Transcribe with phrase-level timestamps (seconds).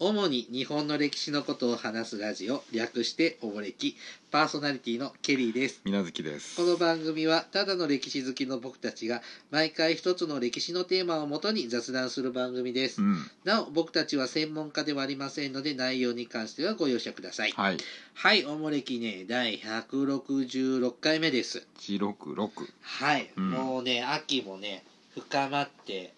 [0.00, 3.96] 主に日本の歴史のことを話すラジオ略しておもれき
[4.30, 5.80] パーソナリティのケリーです。
[5.84, 6.54] 水無月です。
[6.56, 13.16] この番組はただの歴史好きの僕たちが毎回一つの歴史のテーマをもとに雑談する番組です、うん。
[13.42, 17.50] なお僕たちは専門家ではありませんので内容に関してはご容赦ください。
[17.50, 17.78] はい。
[18.14, 21.66] はいおもれきね第166回目です。
[21.80, 22.50] 166
[22.82, 23.50] はい、うん。
[23.50, 24.84] もうね秋もね
[25.16, 26.17] 深まってき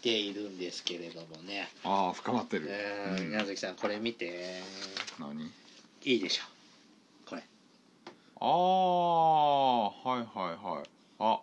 [0.00, 1.68] ているんですけれどもね。
[1.84, 2.68] ああ深まってる、
[3.28, 4.60] 宮崎さんこれ見て。
[5.18, 5.50] 何？
[6.04, 6.42] いいでしょ
[7.28, 7.42] これ。
[8.40, 10.88] ああはいはいはい。
[11.18, 11.40] あ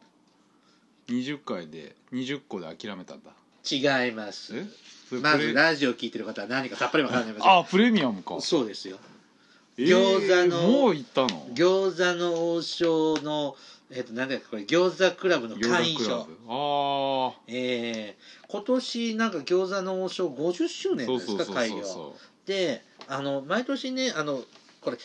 [1.07, 3.31] 20回で20個で諦めたんだ。
[3.69, 4.53] 違います。
[5.21, 8.41] まずラジオ聞いてる方は何かさっぱりわからないませんあプレミアムか。
[8.41, 8.97] そうですよ。
[9.77, 11.45] えー餃子のもう行ったの？
[11.53, 13.55] 餃子の王将の
[13.89, 16.33] えっ、と何だっけこれ餃子クラブの餃会員証子クラブ。
[16.49, 17.33] あ。
[17.47, 22.15] えー、今年なんか餃子の王将50周あ年ですか開業。
[22.45, 24.41] であの毎年ねあの
[24.81, 24.97] これ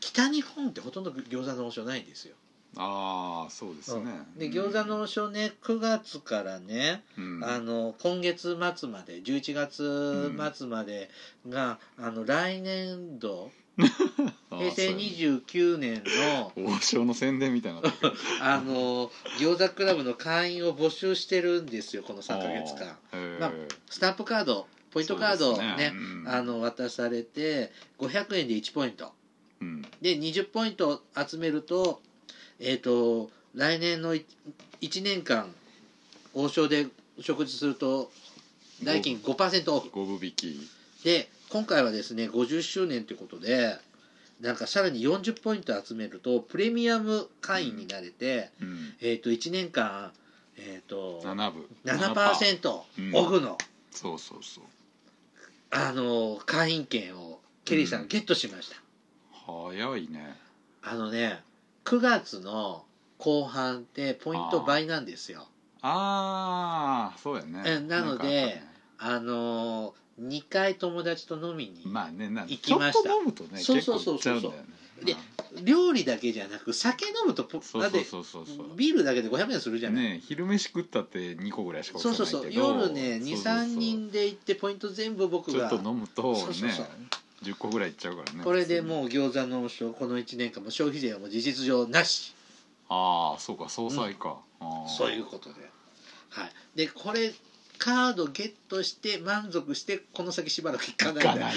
[0.00, 2.34] 北日本ってほとんど餃子の王将ないんですよ、
[2.76, 4.02] うああそうですね、
[4.34, 4.38] うん。
[4.38, 7.44] で餃子の王将ね9月からね、うん。
[7.44, 11.10] あの今月末まで11月末まで
[11.48, 13.50] が、あの来年度
[14.70, 17.90] 平成29年の王将の宣伝みたいにな
[18.40, 22.96] あの餃子クラブの会員を募集してるんですよこの3ヶ月間。
[23.40, 23.52] まあ
[23.90, 25.92] スタンプカードポイントカードをねね。
[25.94, 26.24] うん。
[26.28, 29.12] あの渡されて500円で1ポイント。
[29.60, 29.82] うん。
[30.00, 32.00] で20ポイント集めると
[32.58, 35.52] えっ、と来年の1年間
[36.34, 36.86] 王将で
[37.20, 38.10] 食事すると
[38.82, 39.90] 代金5%オフ。
[39.90, 40.68] 五分引き。
[41.04, 43.76] で今回はですね50周年ということで
[44.42, 48.94] なんかさらに40ポイント集めるとプレミアム会員になれて、うん。
[49.00, 50.12] えっ、と1年間
[50.56, 51.64] えっ、と7分。
[51.84, 53.56] 7%うんオフの、
[53.92, 54.64] そうそうそう。
[55.70, 58.76] あの会員券をケリーさんゲットしました、
[59.46, 60.36] 早いね。
[60.82, 61.40] あのね
[61.84, 62.84] 9月の
[63.18, 65.46] 後半ってポイント倍なんですよ。
[65.82, 67.62] ああそうやね。
[67.64, 68.72] えなのでね。
[68.98, 73.08] あの2回友達と飲みに、まあねなん行きました。
[73.08, 74.34] ちょっと飲むとねそうそうそうそう。
[74.34, 74.52] いっちゃう
[75.04, 75.16] で
[75.62, 83.36] 料理だけじゃなく酒飲むとポそうそうだってそうそうそうビールだけで500円するじゃない、ね昼飯食ったって2個ぐらいしかそう押そうそう夜ねそうそう。
[83.36, 85.68] そう23人で行ってポイント全部僕が。
[85.68, 86.86] ちょっと飲むとねそうそうそう。
[87.42, 88.44] 10個ぐらいいっちゃうからね。
[88.44, 92.34] これでもう餃子の王将この1年間も消費税はもう事実上なし。
[92.88, 94.88] ああそうか総裁か、あー。
[94.88, 95.54] そういうことで。
[96.28, 96.52] はい。
[96.76, 97.32] でこれ
[97.84, 101.54] カードゲットして満足してこの先しばらく行かない行かない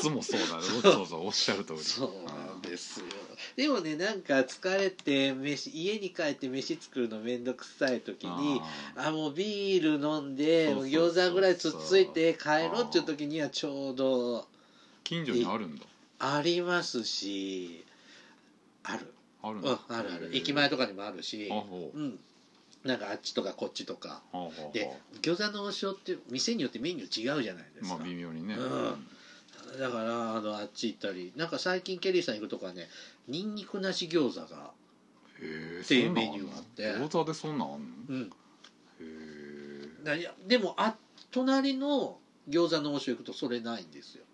[0.00, 1.78] つもそうだねそうそうおっしゃる通り。
[1.78, 3.06] そうなんですよ。
[3.54, 8.60] でもねなんか疲れて飯家に帰って飯作るの面倒くさい時に
[8.96, 14.44] ああもうビール飲んでそう餃子ぐらいつっついて帰ろうっていう時にはちょうどー
[15.04, 15.84] 近所にあるんだ。
[16.18, 17.84] ありますし
[18.82, 19.06] ある。
[19.44, 20.30] うんあるんだあるある。
[20.34, 21.48] 駅前とかにもあるし。
[21.94, 22.18] うん
[22.84, 24.22] なんかあっちとかこっちとか。
[24.30, 24.72] ほうほうほう。
[24.74, 24.90] で
[25.22, 29.06] 餃子の王将って店によってメニュー違うじゃないですまあか、微妙にね、うん。
[29.78, 31.32] だからあのあっち行ったり。
[31.36, 32.88] なんか最近ケリーさん行くとこはね
[33.28, 34.72] ニンニクなし餃子が
[35.40, 36.82] へえっていうメニューがあって。
[36.94, 37.86] 餃子でそんなんあんの？
[38.08, 38.22] うん。
[38.22, 38.28] へ
[39.00, 40.94] えないやでもあ
[41.30, 42.18] 隣の
[42.48, 44.24] 餃子の王将行くとそれないんですよ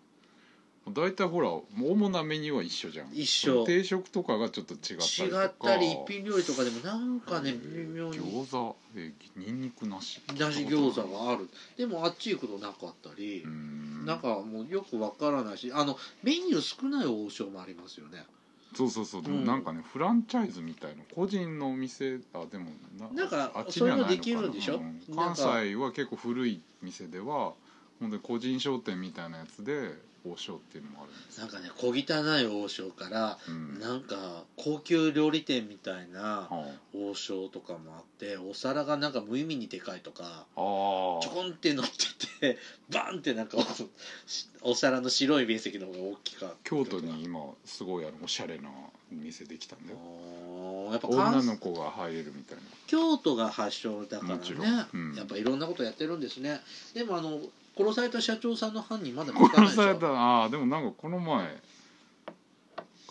[0.93, 3.09] 大体ほら主なメニューは一緒じゃん。
[3.13, 3.65] 一緒。
[3.65, 5.43] 定食とかがちょっと違ったりとか。
[5.43, 8.19] 違ったり一品料理とかでもなんかね微妙に。
[8.19, 8.75] 餃子？
[8.95, 10.21] えニンニクなし。
[10.37, 11.49] なし餃子がある。
[11.77, 13.43] でもあっち行くとなかったり。
[13.43, 14.05] う、ん。
[14.05, 18.25] なんかもうよくわからないしあのメニュー少ない王将もありますよね。
[18.75, 19.21] そうそうそう。
[19.21, 19.45] でもうん。
[19.45, 21.03] なんかね、フランチャイズみたいな。
[21.13, 22.71] 個人のお店あでも
[23.13, 24.15] なんかあっちにはないのかな。
[24.15, 24.75] そういうのできるんでしょ？
[24.75, 25.15] うん。
[25.15, 27.53] 関西は結構古い店では
[27.99, 29.91] 本当に個人商店みたいなやつで
[30.25, 31.37] 王将っていうのもあるんです。
[31.37, 33.79] よなんかね小汚い王将からうん。
[33.79, 42.57] なんか高級料理店みたいなは王将とかもあってお皿がなんか無意味にでかいとかちょこんって乗ってて
[42.89, 43.57] バンってなんか
[44.61, 46.55] おお皿の白い面積の方が大きかった。
[46.63, 48.69] 京都に今すごいあのおしゃれな
[49.11, 49.97] 店できたんだよ。
[50.91, 52.63] やっぱ女関の子が入れるみたいな。
[52.87, 55.15] 京都が発祥だからね、うん。
[55.15, 56.61] やっぱいろんなことやってるんですね。
[56.93, 57.41] でもあの
[57.77, 60.07] 殺された社長さんの犯人まだ見つかんないでしされた。
[60.07, 61.61] ああでもなんかこの前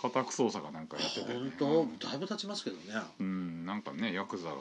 [0.03, 1.53] 家宅捜査かなんかやってたよね。
[1.59, 2.07] 本当？
[2.09, 2.83] だいぶ経ちますけどね。
[3.21, 4.57] うんなんかねヤクザが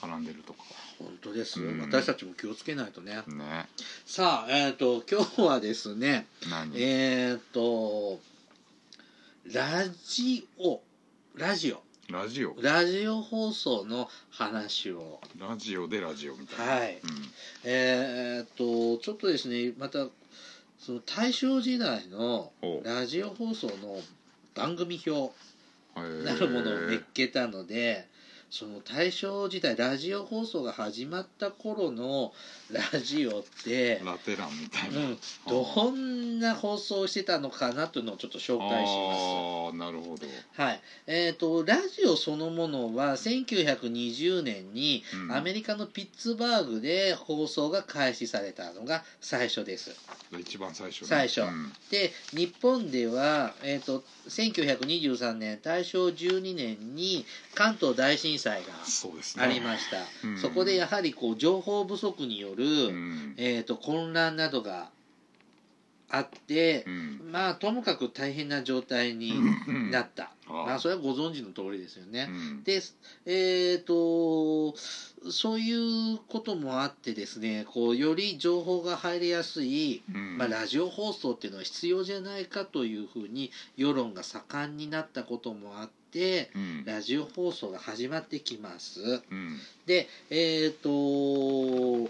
[0.00, 0.60] 絡んでるとか。
[0.98, 1.80] 本当です、うん。
[1.80, 3.22] 私たちも気をつけないとね。
[3.26, 3.68] ね。
[4.06, 6.72] さあえっ、と今日はですね何？
[6.76, 8.20] えっ、と
[9.52, 10.80] ラジオ。
[11.36, 12.54] ラジオラジオ。
[12.60, 15.20] ラジオ放送の話を。
[15.38, 16.72] ラジオでラジオみたいな。
[16.74, 17.00] はい。
[17.64, 20.06] えーっとちょっとですねまた
[20.78, 22.52] その大正時代の
[22.84, 24.00] ラジオ放送の
[24.54, 25.32] 番組表
[26.24, 28.06] なるものを見っけたので
[28.50, 32.32] その大正時代ラジオ放送が始まった頃の
[32.92, 40.60] ラジオって、ラテランみたいな、うん、どんな放送をしてたのかなというのをちょっと紹介しああなるほど、ます。
[40.60, 40.80] はい。
[41.06, 49.94] えー、とラジオそのものは1920年にうんアメリカのピッツバーグで放送が開始されたのが最初です。
[50.38, 51.06] 一番最初ね。
[51.08, 51.42] 最初。
[51.42, 51.72] うん。
[51.90, 57.24] で日本では、えー、と1923年大正12年に
[57.54, 58.68] 関東大震災が
[59.42, 60.38] ありました、うん。
[60.38, 63.34] そこでやはりこう情報不足による、うん。
[63.36, 64.90] えー、と混乱などが
[66.08, 67.20] あってう、ん。
[67.32, 69.90] まあともかく大変な状態にうん。
[69.90, 70.66] なった、 ああ。
[70.66, 72.62] まあそれはご存知の通りですよね、うん。
[72.64, 72.80] で
[73.26, 74.76] えー、と
[75.30, 80.38] そういうこともあってですねこうより情報が入りやすい、うん。
[80.38, 86.84] まあ、ラジオ放送っていうのは必要じゃないかというふうに世論が盛んになったこともあってうん。
[86.84, 89.22] ラジオ放送が始まってきます。
[89.30, 89.58] うん。
[89.86, 92.08] でえっ、と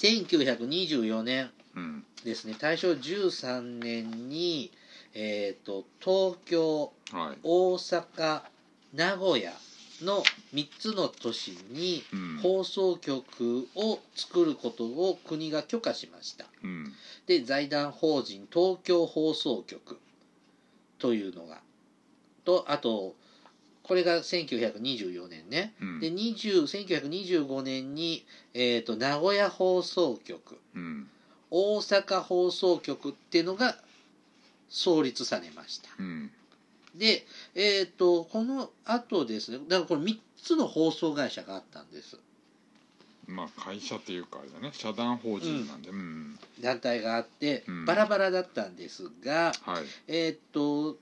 [0.00, 1.50] 1924年。
[1.76, 2.04] うん。
[2.24, 2.56] ですね。
[2.58, 4.70] 大正13年に、
[5.14, 7.38] えー、と東京はい。
[7.42, 8.42] 大阪
[8.94, 9.52] 名古屋
[10.02, 10.22] の
[10.54, 12.38] 3つの都市にうん。
[12.42, 16.46] 放送局を作ることを国が許可しました。
[16.64, 16.92] うん。
[17.26, 19.98] で財団法人東京放送局
[20.98, 21.60] というのが
[22.44, 23.14] とあと
[23.90, 25.74] これが1924年ね。
[25.82, 25.98] うん。
[25.98, 31.08] で20 1925年に、えー、と名古屋放送局うん。
[31.50, 33.74] 大阪放送局っていうのが
[34.68, 35.88] 創立されました。
[35.98, 36.30] うん。
[36.94, 37.26] で、
[37.56, 42.16] えっ、と、この後ですね、だからこれ3つの放送会社があったんです。
[43.26, 44.70] まあ会社っていうかあれだね。
[44.72, 49.84] 社団法人なんでうん、団体があってうん、バラバラだったんですが、はい。
[50.06, 50.96] えっ、と、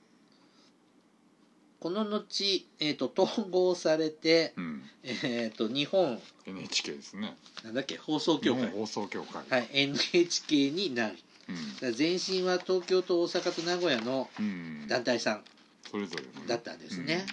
[1.81, 4.83] この後、えっ、と、統合されて、うん。
[5.05, 7.37] えっ、と、日本、NHK ですね。
[7.63, 8.67] なんだっけ、放送協会。
[8.71, 9.45] 放送協会。
[9.49, 11.17] はい、NHK になる。
[11.49, 11.53] う
[11.91, 11.97] ん。
[11.97, 14.89] 前身は東京と大阪と名古屋のうん。
[14.89, 15.45] 団体さん。
[15.89, 17.25] それぞれだったんですね。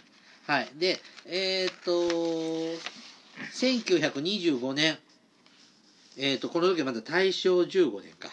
[0.45, 0.69] はい。
[0.75, 1.91] で、えっ、と、
[3.55, 4.99] 1925年、
[6.17, 8.29] えっ、と、この時はまだ大正15年か。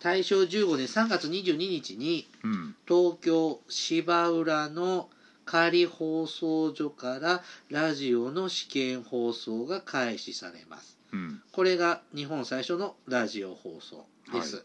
[0.00, 2.74] 大正15年3月22日に、うん。
[2.88, 5.10] 東京芝浦の
[5.46, 10.98] 仮放送所からラジオの試験放送が開始されます。
[11.12, 14.56] うんこれが日本最初のラジオ放送です。
[14.56, 14.62] は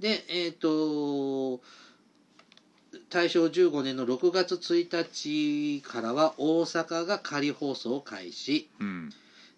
[0.00, 1.60] で、えっ、と、
[3.10, 8.70] 大正15年の6月1日からは大阪が仮放送を開始。
[8.80, 9.10] うん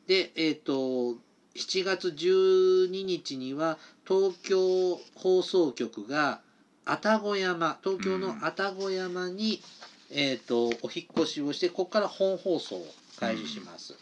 [0.06, 1.16] で、えっ、と、
[1.54, 6.40] 7月12日には東京放送局が
[6.84, 9.62] 愛宕山、東京の愛宕山に、
[10.10, 12.86] えっ、と、お引っ越しをして、ここから本放送を
[13.18, 13.94] 開始します。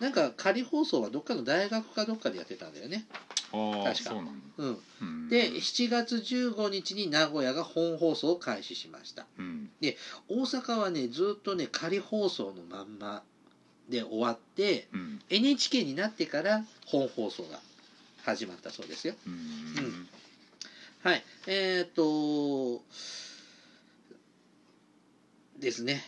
[0.00, 3.06] なんか仮放送はどっかの大学かどっかでやってたんだよね。
[3.52, 4.78] 確かそうなんだうん。
[5.02, 9.26] うんで、7月15日に名古屋が本放送を開始しました。
[9.38, 9.70] うん
[10.28, 13.22] 大阪はね、ずっとね、仮放送のまんま
[13.88, 17.60] で終わって、うん NHK になってから本放送が
[18.24, 19.14] 始まったそうですよ。
[19.26, 20.08] うん
[21.02, 21.22] はい。
[21.46, 22.82] えっ、と、
[25.64, 26.02] ですね。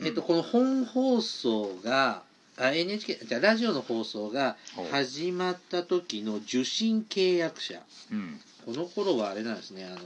[0.00, 2.22] えっ、と、うんこの本放送が、
[2.56, 4.56] あ NHK、じゃあラジオの放送が
[4.90, 7.80] 始まった時の受信契約者。
[8.12, 8.40] うん。
[8.66, 9.96] この頃はあれなんですね、あの、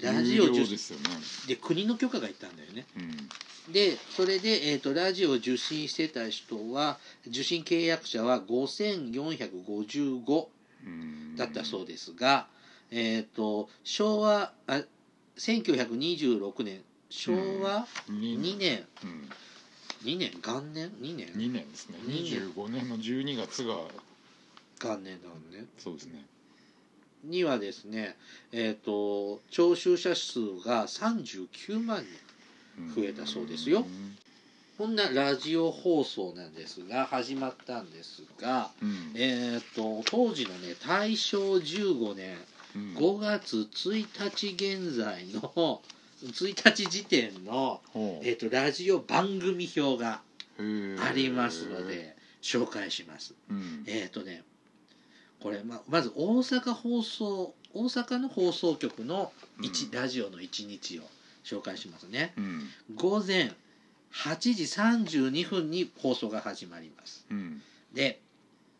[0.00, 0.96] ラジオ有受信。
[0.96, 1.02] 料
[1.48, 2.86] で国の許可がいったんだよね。
[2.96, 3.28] うん。
[3.72, 10.46] でそれで、えー、とラジオを受信してた人は受信契約者は5455
[10.86, 11.36] うん。
[11.36, 12.46] だったそうですが、
[12.90, 14.82] えー、と昭和あ
[15.36, 19.28] 1926年昭和2 2年、うん。
[20.04, 21.98] 2年元年？2年？2年ですね。
[22.06, 22.40] 二年。
[22.54, 23.74] 25年の12月が。
[24.80, 25.66] 元年だもんね。
[25.78, 26.24] そうですね。
[27.24, 28.16] にはですね、
[28.52, 32.06] えー、と聴衆者数が39万人
[32.78, 33.84] うん増えたそうですよ。
[34.76, 34.94] こん。
[34.94, 39.12] なラジオ放送なんですが始まったんですが、うん。
[39.16, 42.36] えー、と当時のね大正15年
[42.76, 42.94] うん。
[42.94, 45.82] 5月1日現在の
[46.24, 50.20] 1日時点の、えー、とラジオ番組表が
[50.58, 53.34] ありますので紹介します。
[53.48, 53.84] うん。
[53.86, 54.42] えっ、とね
[55.40, 59.32] これままず大阪放送大阪の放送局の
[59.62, 59.90] 一、うん。
[59.92, 61.02] ラジオの1日を
[61.44, 62.32] 紹介しますね。
[62.36, 62.68] うん。
[62.96, 63.52] 午前
[64.12, 67.26] 8時32分に放送が始まります。
[67.30, 67.62] うん。
[67.94, 68.20] で、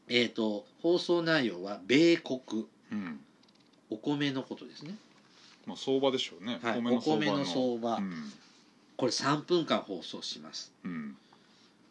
[0.08, 2.66] えー、と放送内容は米国。
[2.90, 3.20] うん。
[3.90, 4.94] お米のことですね
[5.68, 6.80] まあ相場でしょうね、はい。
[6.80, 7.96] 米の相場お米の相場。
[7.96, 8.32] うん。
[8.96, 10.72] これ3分間放送します。
[10.82, 11.16] うん。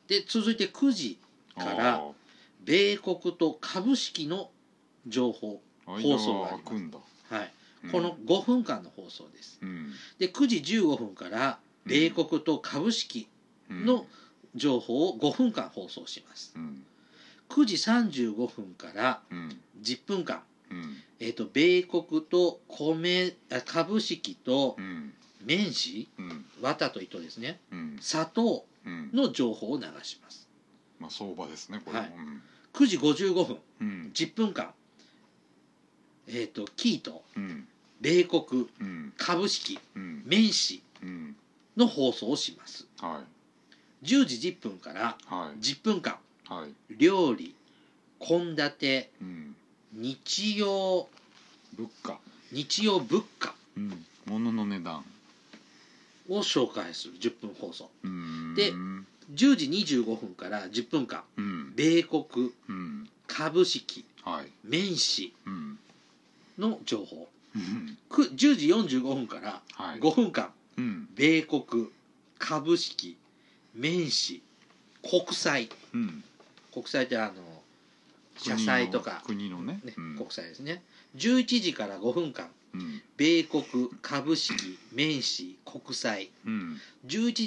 [0.08, 1.20] で続いて9時
[1.56, 2.12] からあ
[2.66, 4.50] 米国と株式の
[5.08, 7.34] 情報、ー放送があります。
[7.34, 7.54] はい、
[7.86, 7.92] うん。
[7.92, 9.60] この5分間の放送です。
[9.62, 9.94] うん。
[10.18, 13.28] で9時15分から米国と株式
[13.70, 14.06] うんの
[14.56, 16.54] 情報を5分間放送します。
[16.56, 16.84] うん。
[17.50, 19.62] 9時35分からうん。
[19.84, 20.98] 10分間、うん。
[21.20, 25.14] えー、と米国と米あ株式とうん。
[25.46, 26.46] 綿糸うん。
[26.62, 27.60] 綿と糸ですね。
[27.72, 27.98] うん。
[28.02, 30.48] 砂糖うんの情報を流します。
[31.00, 32.12] まあ相場ですねこれも、はい。
[32.74, 33.58] 9時55分。
[33.82, 34.12] うん。
[34.14, 34.72] 10分間。
[36.28, 37.02] えっ、とキー
[38.02, 39.14] 米国うん。
[39.18, 40.24] 株式うん。
[40.26, 41.36] 綿糸うん。
[41.76, 42.88] の放送をします。
[43.00, 43.22] は
[44.04, 45.60] 10時10分からいはい。
[45.60, 46.18] 10分間。
[46.48, 46.96] はい。
[46.98, 47.56] 料理
[48.20, 49.56] 献立うん
[49.94, 51.08] 日用
[51.78, 52.20] 物価。
[52.52, 53.54] 日用物価。
[53.76, 54.06] うん。
[54.26, 55.04] 物の値段。
[56.30, 57.14] を紹介する。
[57.20, 57.90] 10分放送。
[58.04, 58.56] うーん。
[58.56, 59.66] で10時
[60.02, 61.24] 25分から10分間。
[61.38, 61.74] うん。
[61.76, 62.52] 米国。
[62.70, 63.10] うん。
[63.28, 64.06] 株式。
[64.24, 64.48] はい。
[64.66, 65.80] 綿糸うん。
[66.58, 67.28] の情報。
[67.56, 67.98] うん。
[68.10, 70.00] く10時45分からはい。
[70.00, 70.52] 5分間。
[70.78, 71.10] うん。
[71.16, 71.90] 米国。
[72.40, 73.18] 株式。
[73.76, 74.42] 綿糸
[75.02, 75.70] 国債。
[75.94, 76.24] うん。
[76.74, 77.34] 国債ってあの
[78.38, 79.80] 社債とか、国のね。
[79.84, 80.16] ねうん。
[80.16, 80.84] 国債ですね。
[81.16, 82.50] 11時から5分間。
[82.74, 83.02] うん。
[83.18, 83.64] 米国
[84.02, 86.32] 株式綿糸国債。
[86.46, 86.78] うん。
[87.08, 87.44] 11時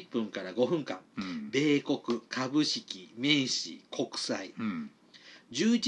[0.00, 1.00] 30分から5分間。
[1.16, 1.50] うん。
[1.50, 4.54] 米国株式綿糸国債。
[4.58, 4.90] うん。
[5.52, 5.80] 11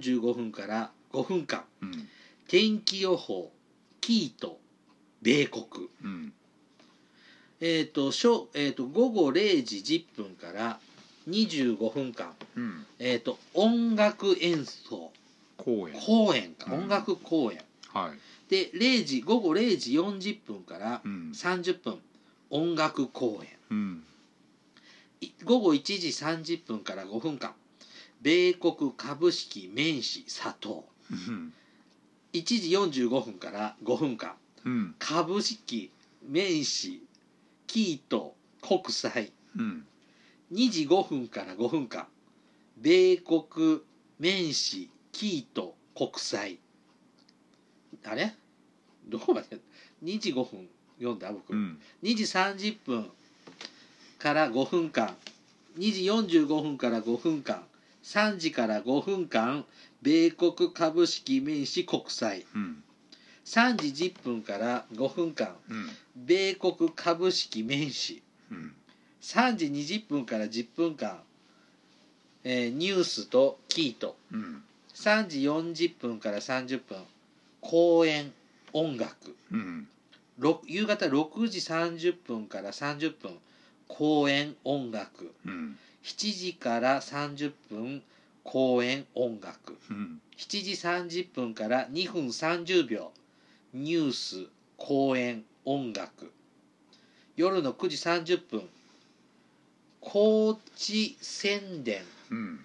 [0.00, 1.64] 時45分から5分間。
[1.82, 2.08] うん。
[2.48, 3.50] 天気予報
[4.00, 4.58] キート
[5.22, 5.64] 米国。
[6.04, 6.32] うん。
[7.60, 10.80] えっ、としょ、えー、と午後0時10分から
[11.28, 12.86] 25分間、うん。
[12.98, 15.12] えっと音楽演奏。
[15.56, 16.82] 公園公演か、うん。
[16.82, 17.62] 音楽公演。
[17.88, 18.50] はい。
[18.50, 21.32] で0時午後0時40分からうん。
[21.34, 21.98] 30分
[22.50, 23.48] 音楽公演。
[23.70, 24.02] うん。
[25.20, 27.52] い午後1時30分から5分間。
[28.20, 30.84] 米国株式綿糸砂糖。
[31.10, 31.52] うん。
[32.32, 34.34] 1時45分から5分間。
[34.64, 34.94] うん。
[34.98, 35.90] 株式
[36.28, 37.00] 綿糸
[37.66, 39.86] キート国債うん
[40.52, 42.06] 2時5分から5分間。
[42.76, 43.80] 米国
[44.18, 46.58] 綿糸キート国債
[48.04, 48.34] あれ？
[49.06, 49.58] どこまで
[50.04, 50.68] ？2時5分
[50.98, 51.32] 読んだ？
[51.32, 51.80] 僕、うん。
[52.02, 53.10] 2時30分
[54.18, 55.16] から5分間。
[55.78, 56.02] 2時
[56.36, 57.64] 45分から5分間。
[58.02, 59.64] 3時から5分間。
[60.02, 62.82] 米国株式綿糸国債うん。
[63.44, 65.56] 3時10分から5分間。
[65.68, 65.88] うん。
[66.16, 68.74] 米国株式綿糸うん
[69.22, 71.20] 3時20分から10分間、
[72.42, 74.64] えーニュースとキートうん。
[74.94, 76.98] 3時40分から30分
[77.60, 78.32] 公演
[78.72, 79.36] 音楽。
[79.52, 79.88] うん。
[80.38, 83.38] ろ夕方6時30分から30分
[83.86, 85.32] 公演音楽。
[85.46, 85.78] うん。
[86.02, 88.02] 7時から30分
[88.42, 89.78] 公演音楽。
[89.88, 90.20] うん。
[90.36, 90.64] 7
[91.04, 93.12] 時30分から2分30秒
[93.72, 96.32] ニュース公演音楽。
[97.36, 97.96] 夜の9時
[98.34, 98.68] 30分
[100.04, 102.02] 高知宣伝。
[102.30, 102.60] うん。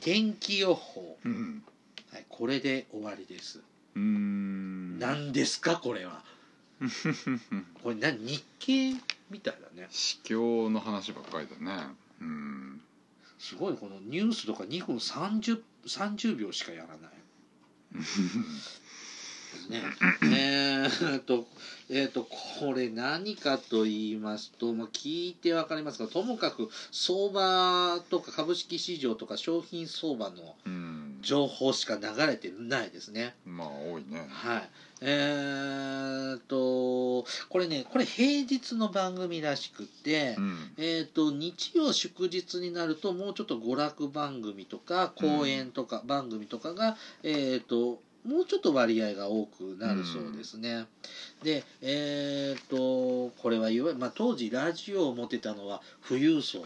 [0.00, 1.62] 天気予報、うん。
[2.12, 3.58] はい、これで終わりです、
[3.94, 4.98] うーん。
[4.98, 5.76] 何ですか？
[5.76, 6.22] これは。
[7.82, 8.18] これ何？
[8.26, 8.92] 日経
[9.30, 9.88] みたいだね。
[9.90, 11.88] 司教の話ばっかりだね。
[12.20, 12.80] うん。
[13.38, 17.10] すごいこのニュースとか2分 30, 30秒しかやらない
[19.68, 19.82] ね。
[20.22, 21.46] えーっと
[21.88, 22.26] えーっと
[22.60, 31.02] これ何かと言いますと、まあ、聞いて分かりますがともかく相場とか株式市場とか商品相場のうん。
[31.22, 33.34] 情報しか流れてないですね。
[33.44, 34.26] まあ多いね。
[34.28, 34.68] はい。
[35.00, 40.72] えーっとこれねこれ平日の番組らしくて、うん。
[40.76, 50.86] えー、と日曜祝日になるともうちょっと娯楽番組とか公演とか番組とかが、えー、ともうちょっと割合が多くなるそうですね。
[51.42, 56.64] でえー、とこれはいわゆる、まあ、当時ラジオを持ってたのは富裕層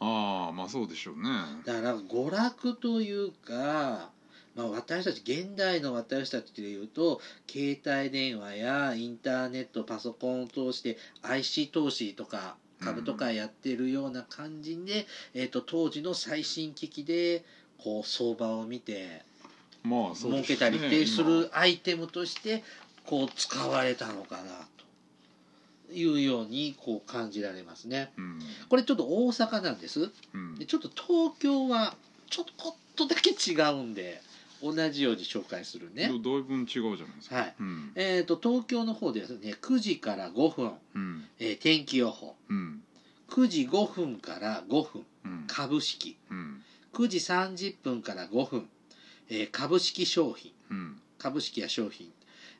[0.00, 1.22] ああまあそうでしょうね
[1.64, 4.10] だから娯楽というか、
[4.56, 17.44] まあ、私たち現代の私たちでいうと携帯電話やインターネットパソコンを通して IC 投資とか株とかやってるような感じで、えー、と当時の最新機器で
[17.78, 19.22] こう相場を見て
[19.82, 22.62] まあそうで儲けたりってするアイテムとして
[23.04, 24.42] こう使われたのかな
[25.88, 28.12] というようにこう感じられますね。
[28.16, 28.38] 今うん。
[28.68, 30.10] これちょっと大阪なんです。
[30.34, 30.54] うん。
[30.56, 31.94] でちょっと東京は
[32.30, 32.46] ちょっ
[32.96, 34.22] とだけ違うんで
[34.62, 36.08] 同じように紹介するね。
[36.08, 37.36] だいぶ違うじゃないですか。
[37.36, 37.54] はい。
[37.58, 37.92] うん。
[37.96, 41.28] えー、と東京の方ではね9時から5分、うん。
[41.38, 42.36] えー天気予報。
[42.48, 42.82] うん。
[43.28, 45.06] 9時5分から5分。
[45.24, 45.44] うん。
[45.48, 46.16] 株式。
[46.30, 46.62] うん。
[46.92, 48.68] 9時30分から5分、
[49.34, 50.52] えー株式商品。
[50.70, 51.00] うん。
[51.16, 52.12] 株式や商品、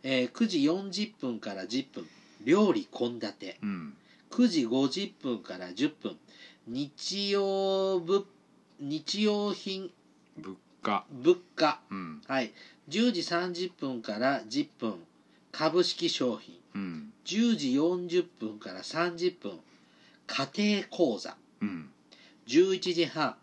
[0.02, 2.06] えー9時40分から10分
[2.44, 3.56] 料理献立。
[3.62, 3.94] うん。
[4.30, 6.16] 9時50分から10分。
[6.66, 8.24] 日用物
[8.80, 9.90] 日用品。
[10.38, 11.04] 物価。
[11.12, 11.80] 物価。
[11.90, 12.22] うん。
[12.26, 12.52] はい。
[12.88, 14.94] 10時30分から10分。
[15.50, 16.58] 株式商品。
[16.74, 17.12] うん。
[17.26, 19.60] 10時40分から30分。
[20.26, 21.36] 家庭講座。
[21.60, 21.90] うん。
[22.46, 23.36] 11時半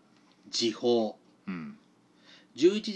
[0.50, 1.16] 時報。
[1.46, 1.76] うん
[2.56, 2.92] 11時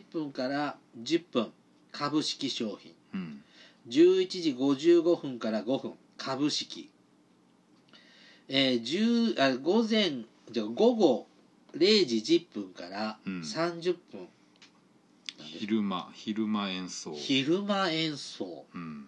[0.00, 1.52] 30分から10分
[1.92, 2.94] 株式商品。
[3.14, 3.42] うん。
[3.88, 6.90] 11時55分から5分株式、
[8.48, 11.26] えー、10あ午前じゃあ午後
[11.74, 12.16] 0時
[12.52, 13.40] 10分からうん。
[13.40, 14.28] 30分、
[15.38, 15.46] なん。
[15.46, 17.12] で昼間昼間演奏。
[17.14, 18.66] 昼間演奏。
[18.74, 19.06] うん。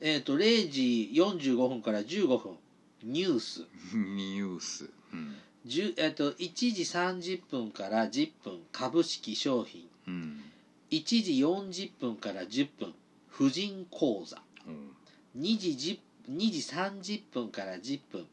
[0.00, 2.56] えっ、と0時45分から15分
[3.04, 3.64] ニュース。
[3.94, 4.90] ニュース。
[5.12, 5.20] うん。
[5.20, 9.88] 10えっと1時30分から10分株式商品。
[10.06, 10.40] うん。
[10.90, 12.94] 1時40分から10分
[13.28, 14.42] 婦人講座。
[14.66, 14.90] うん
[15.40, 16.58] 2時 ,10 2時
[17.12, 18.26] 30分から10分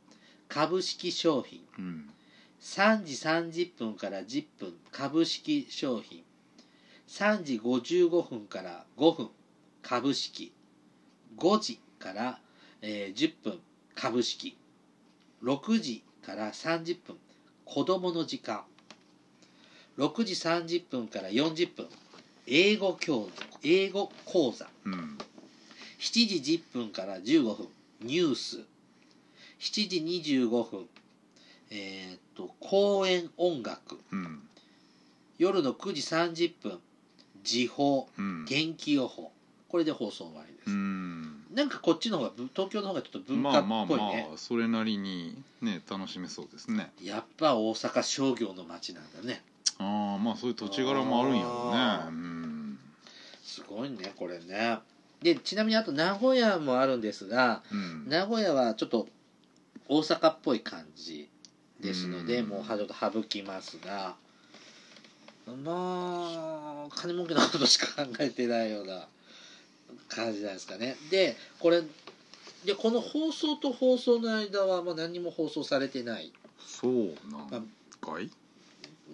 [0.50, 1.62] 株式商品。
[1.80, 2.10] うん。
[2.60, 6.24] 3時30分から10分株式商品。
[7.08, 9.30] 3時55分から5分
[9.82, 10.54] 株式。
[11.38, 12.42] 5時から、
[12.82, 13.60] えー10分
[13.96, 14.58] 株式。
[15.42, 17.18] 6時から30分
[17.66, 18.63] 子どもの時間。
[19.98, 21.88] 6時30分から40分
[22.48, 23.30] 英語教
[23.63, 24.68] 英語講座。
[24.86, 25.18] うん。
[26.00, 27.68] 7時10分から15分
[28.01, 28.58] ニュース。
[29.60, 30.88] 7時25分
[31.69, 34.00] えーっと公演音楽。
[34.12, 34.41] うん。
[35.38, 36.80] 夜の9時30分
[37.43, 38.10] 時報。
[38.17, 38.45] うん。
[38.48, 39.32] 天気予報。
[39.72, 46.92] これで放送終わりです、うんなんかこっちの方がぶ東京の方がちょっと文ま化っあまあまぽいね、あそれなりにね楽しめそうですね。
[47.02, 49.42] やっぱ大阪商業の街なんだね。
[49.78, 52.08] ああまあそういう土地柄もあるんやろうね。
[52.08, 52.80] うん
[53.44, 54.80] すごいねこれね。
[55.22, 58.08] でちなみにあと名古屋もあるんですがうん。
[58.08, 59.08] 名古屋はちょっと
[59.90, 61.30] 大阪っぽい感じ
[61.82, 62.50] ですのでうん。
[62.50, 64.16] もうちょっと省きますが。
[65.48, 69.08] まあ金儲けのことしか考えてないような
[70.15, 70.95] 感じじゃないですかね。
[71.10, 71.82] でこれ
[72.65, 76.32] でこの放送と放送の間はまあ何も放送されてない。
[76.65, 78.30] そうなんかい？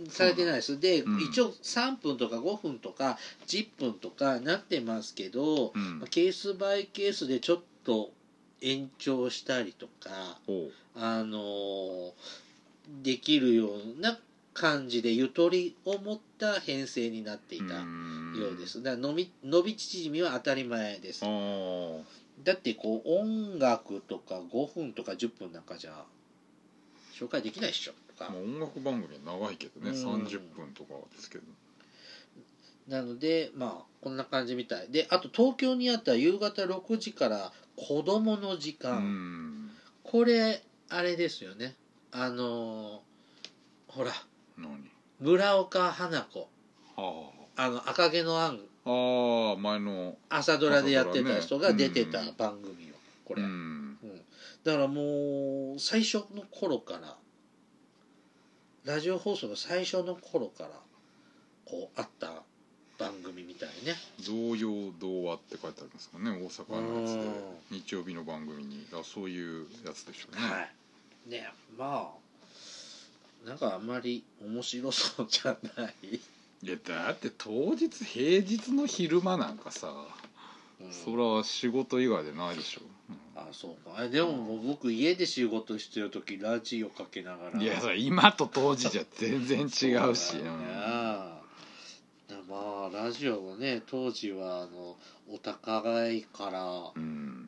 [0.10, 0.80] されてないです。
[0.80, 1.22] で、うん。
[1.22, 6.00] 一応3分とか5分とか10分とかなってますけど、うん。
[6.00, 8.12] まあケースバイケースでちょっと
[8.62, 12.12] 延長したりとかほあのー
[13.04, 14.18] できるような
[14.60, 18.82] 感じでゆとりを持った編成になっていうたよんうです。
[18.82, 21.22] だから伸び伸び縮みは当たり前です。
[22.44, 26.04] だってこう音楽とか5分とか10分なんかじゃ
[27.14, 28.32] 紹介できないっしょとか。
[28.32, 30.24] まあ音楽番組は長いけどねうん。
[30.24, 31.44] 30分とかですけど。
[32.88, 34.88] なのでまあこんな感じみたい。
[34.90, 39.70] であと東京にあった夕方6時から子供の時う間、ん。
[40.04, 41.76] これあれですよね。
[42.12, 43.08] あのー
[43.90, 44.12] ほら
[44.58, 44.90] 何？
[45.20, 46.50] 村岡花子。
[46.96, 47.70] はあ。
[47.70, 50.16] の赤毛のアンあああ前の。
[50.30, 53.52] 朝ドラでやってた人が出てた番組よこれ、ううん。
[53.52, 53.98] ん
[54.64, 57.18] だからもう最初の頃から
[58.86, 60.70] ラジオ放送の最初の頃から
[61.66, 62.44] こうあった
[62.98, 63.96] 番組みたいね。
[64.20, 67.20] 贈用童話って書いてありますかね大阪のやつで。
[67.20, 67.34] うん。
[67.72, 68.86] 日曜日の番組に。
[68.86, 70.62] だからそういうやつでしょうね、は
[71.28, 71.30] い。
[71.30, 72.27] ねまあ
[73.48, 75.96] なんかあんまり面白そうじゃない、
[76.64, 79.94] いやだって当日平日の昼間なんかさ、
[80.82, 80.92] うん。
[80.92, 82.82] それは仕事以外でないでしょ、
[83.38, 84.04] あそうか。
[84.04, 87.62] えでももう僕家で仕事してる時ラジオかけながら。
[87.62, 89.78] いやそれ今と当時じゃ全然違うし。
[89.78, 90.66] そうだよね。
[92.28, 94.98] だまあラジオはね当時はあの
[95.34, 97.48] お高いからうん。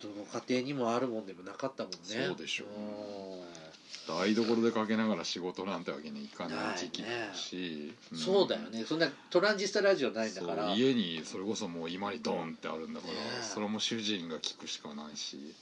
[0.00, 1.98] どの家庭にもあるもんでもなかったもんね。
[2.28, 3.61] そうでしょうん
[4.06, 8.16] 台所でかけながら仕事なんてわけにいかない時期だし、ん。
[8.16, 8.84] そうだよね。
[8.84, 10.74] そんなトランジスタラジオないんだから。
[10.74, 15.54] 家にそれこそもう今にドンってあるんだから、それも主人が聞くしかないし。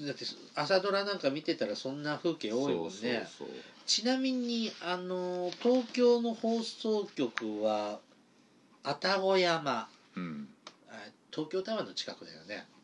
[0.00, 3.28] だって朝ドラなんか見てたらそんな風景多いもんね。
[3.86, 8.00] ちなみにあの東京の放送局は
[8.82, 9.88] 愛宕山。
[10.16, 10.48] うん。
[10.88, 10.94] あ
[11.30, 12.66] 東京タワーの近くだよね。
[12.70, 12.75] うん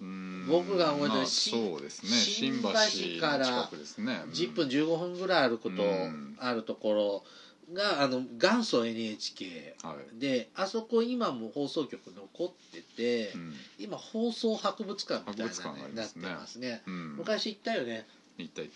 [0.00, 2.08] 僕が覚えてるまあしそうですね。
[2.10, 2.68] 新新橋
[3.18, 4.22] 橋からの近くですね。
[4.32, 7.24] 10分15分ぐらい歩くと、うんあるところ
[7.72, 10.20] があの元祖 NHK はい。
[10.20, 13.54] であそこ今も放送局残ってて、うん。
[13.78, 16.82] 今放送博物館みたいな博物館があのになってりますね。
[16.86, 17.16] うん。
[17.16, 18.06] 昔行ったよね。
[18.38, 18.74] 行った行っ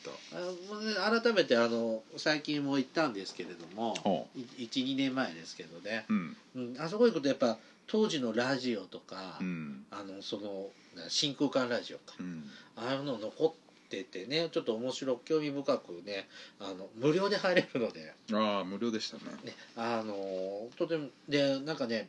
[1.05, 1.21] た。
[1.21, 4.27] 改めてあの最近も行ったんですけれどもほ
[4.59, 6.37] 12年前ですけどね、ううん。
[6.55, 9.85] うん、あそこ行くとやっぱ当時のラジオとか、うん。
[9.91, 10.69] あのその
[11.09, 12.15] 真空管ラジオか。
[12.19, 12.45] うん。
[12.77, 19.25] ああいうの残っててねちょっと面白く興味深くねあの無料で入れるので、ああ無料でしたね。
[19.45, 22.09] ね、あのとてもでなんかね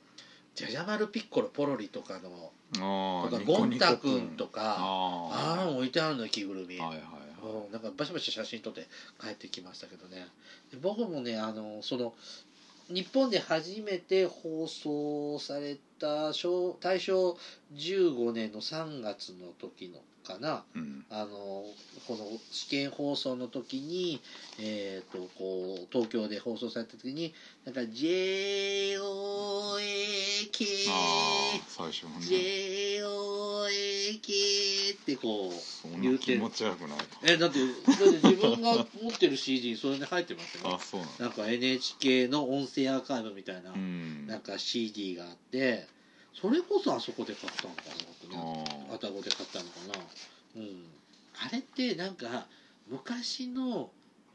[0.54, 4.38] じゃじゃ丸ピッコロポロリとかのああとかゴン太くん。
[4.38, 5.66] とかああ。
[5.68, 7.66] あ置いてあるの着ぐるみ、あはいはいはい。
[7.66, 8.88] うんなんかバシバシ写真撮って
[9.20, 10.28] 帰ってきましたけどね。
[10.72, 12.14] で僕もねあのその
[12.88, 17.38] 日本で初めて放送された昭大正
[17.76, 20.64] 15年の3月の時のかな。
[20.76, 21.06] うん。
[21.10, 21.66] あの
[22.08, 24.22] この試験放送の時に、
[24.60, 27.34] えー、とこう東京で放送された時に
[27.66, 28.98] なんか JOAK
[30.90, 30.94] あ
[31.56, 32.26] あ最初のね
[33.02, 41.26] JOAK ってこうそんな気持ち悪くないえだってだって自分が持ってる CD にそれに入ってますよあそうなんだ。
[41.26, 44.28] なんか NHK の音声アーカイブみたいな、うん。
[44.28, 45.88] なんか CD があって
[46.34, 50.06] それこそあそこで買ったのかな僕ねあ愛宕で買ったのかな。
[50.58, 50.86] うん。
[51.46, 52.48] あれってなんか
[52.90, 53.90] 昔の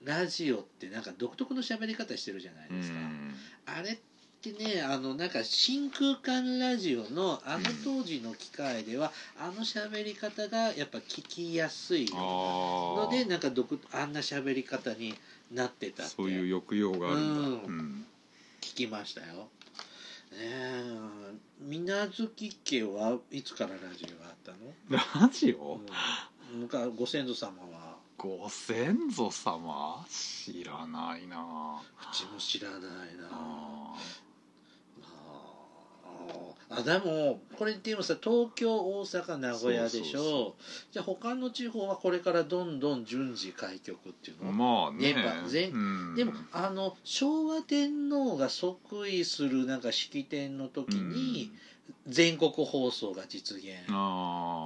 [0.04, 3.34] ラジオってなんか独特の喋り方してるじゃないですか、ん。
[3.66, 3.98] あれっ
[4.42, 15.14] てねあのなんか真空管ラジオのあの当時の機械では、あの喋り方がやっぱ聞きやすいのでなんか独あんな喋り方に
[15.52, 16.14] なってたって。
[16.14, 17.40] そういう抑揚があるんだ。
[17.40, 17.78] うん。
[17.78, 18.06] うん。
[18.60, 19.48] 聞きましたよ。
[20.36, 21.34] ねえ。
[21.60, 24.58] 水月家はいつからラジオがあったの、
[25.22, 25.80] ラジオ？
[26.54, 27.96] うん、昔ご先祖様は。
[28.18, 30.06] ご先祖様？
[30.08, 31.80] 知らないな。
[32.00, 33.94] うちも知らないな
[36.78, 40.18] あでもこれでもさ東京大阪名古屋でしょ？
[40.18, 40.62] そう
[40.92, 45.14] じゃあ他の地方はこれからどんどん順次開局っていうーの、まあね。
[45.48, 46.14] 全うん。
[46.14, 51.50] でもあの昭和天皇が即位するなんか式典の時に
[52.06, 53.66] 全国放送が実現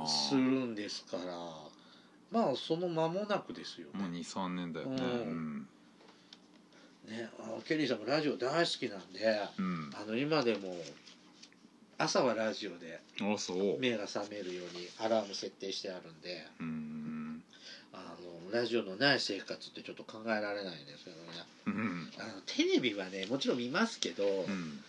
[0.09, 1.33] するんですから
[2.31, 4.97] まあその間もなくですよもうね23年だよね。
[5.03, 5.67] ううん。
[7.09, 9.91] ねあのケリーさんもラジオ大好きなんでうん。
[9.95, 10.75] あの今でも
[12.01, 13.79] 朝はラジオであそう。
[13.79, 17.43] 目が覚めるようにアラーム設定してあるんでうん。
[17.93, 18.17] あ
[18.49, 21.23] のラジオのない生活ってちょっと考えられないんですけどね。
[21.67, 22.11] うん。
[22.19, 24.83] あのテレビはねもちろん見ますけど、うん。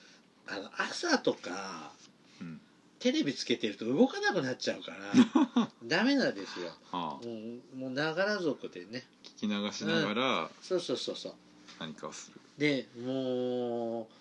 [0.47, 1.91] あの朝とか
[2.39, 2.61] うん。
[2.99, 7.17] テレビつけてると動かなくなっちゃうから ダメなんですよ、あ。
[7.21, 9.03] あうん、もうながら族でね。
[9.37, 11.33] 聞き流しながらそうそうそうそう。
[11.77, 12.39] 何かをする。
[12.57, 14.20] でもう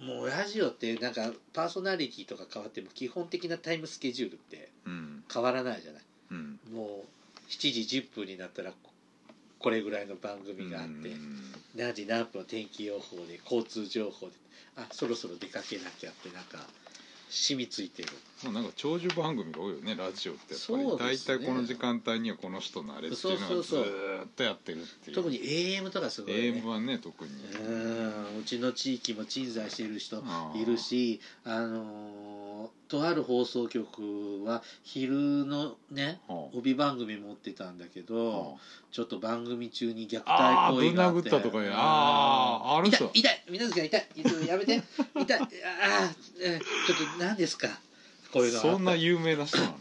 [0.00, 5.24] もうラジオってなんかパーソナリティとか変わっても基本的なタイムスケジュールってうん。
[5.32, 6.02] 変わらないじゃない。
[6.30, 6.58] うん。
[6.72, 8.76] もう7時10分になったらこ
[9.58, 11.40] これぐらいの番組があってうん。
[11.74, 14.32] 何時何分天気予報で交通情報で
[14.76, 16.58] あそろそろ出かけなきゃってなんか
[17.30, 18.08] 染みついてる。
[18.44, 20.84] もうなんか長寿番組が多いよねラジオってやっぱそうり。
[20.96, 26.38] 大ですね体この時間帯にはこの人のあれっていうのがずそうそうそうーっとやってるっていう特に AM とかすごいね。
[26.38, 27.97] AM はね特にうん
[28.38, 30.22] うちの地域も鎮座している人
[30.54, 35.12] いるしあのーとある放送局は昼
[35.44, 38.58] のねは帯番組持ってたんだけあど
[38.90, 41.28] ちょっっと番組中に虐待行為があって。
[41.28, 44.06] ぶん殴ったとかあーある痛人い痛い皆さん痛い。
[44.16, 44.82] 痛いやめて。
[45.20, 45.40] 痛い。
[45.40, 46.10] ああ
[46.40, 47.68] えちょっと何ですか？
[48.32, 49.76] こういうのそんな有名な人なの？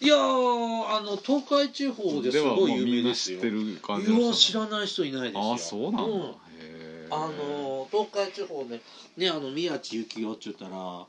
[0.00, 3.38] いやーあの東海地方ですごい有名ですよ。
[3.40, 5.42] いや知らない人いないですよ。
[5.42, 6.08] ああそうなんだ、ん。
[6.08, 6.51] へえ
[7.14, 8.80] あの東海地方ね
[9.18, 11.06] ねあの宮地幸雄っちゅったらま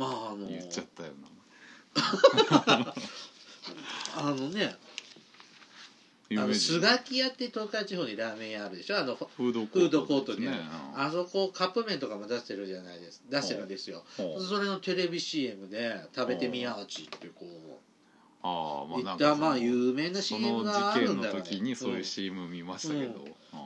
[0.00, 1.10] ああの言っちゃったよ
[4.16, 4.76] あのね
[6.30, 8.98] なあのスガフキ屋って東海地方にラーメン屋あるでしょ？
[8.98, 10.52] あのフードコートにね
[10.94, 14.02] あそこカップ麺とかも出してるじゃないです出してるんですよ。
[14.18, 14.22] う。
[14.42, 17.46] んそれのテレビ CM で「食べてみやーち」ってこう。
[18.46, 21.42] ああまあなんかまあ有名なそ CM のがあ事件のるんだよね。
[21.42, 23.24] 時にそういう CM 見ましたけど、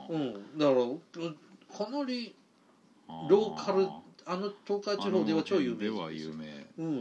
[0.09, 0.57] ううんん。
[0.57, 1.29] だから
[1.75, 2.35] かなり
[3.29, 3.87] ローカル
[4.25, 6.45] あの東海地方では超有名では有名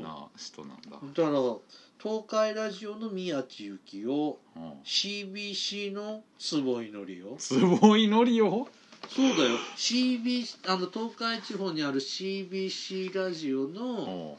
[0.02, 1.56] な人なんだ、だから
[2.02, 4.72] 東海ラジオの宮地幸雄うん。
[4.84, 8.68] CBC の坪井紀夫すごいノリよ
[9.08, 9.58] そうだよ。
[9.76, 14.38] CBC あの東海地方にある CBC ラジオの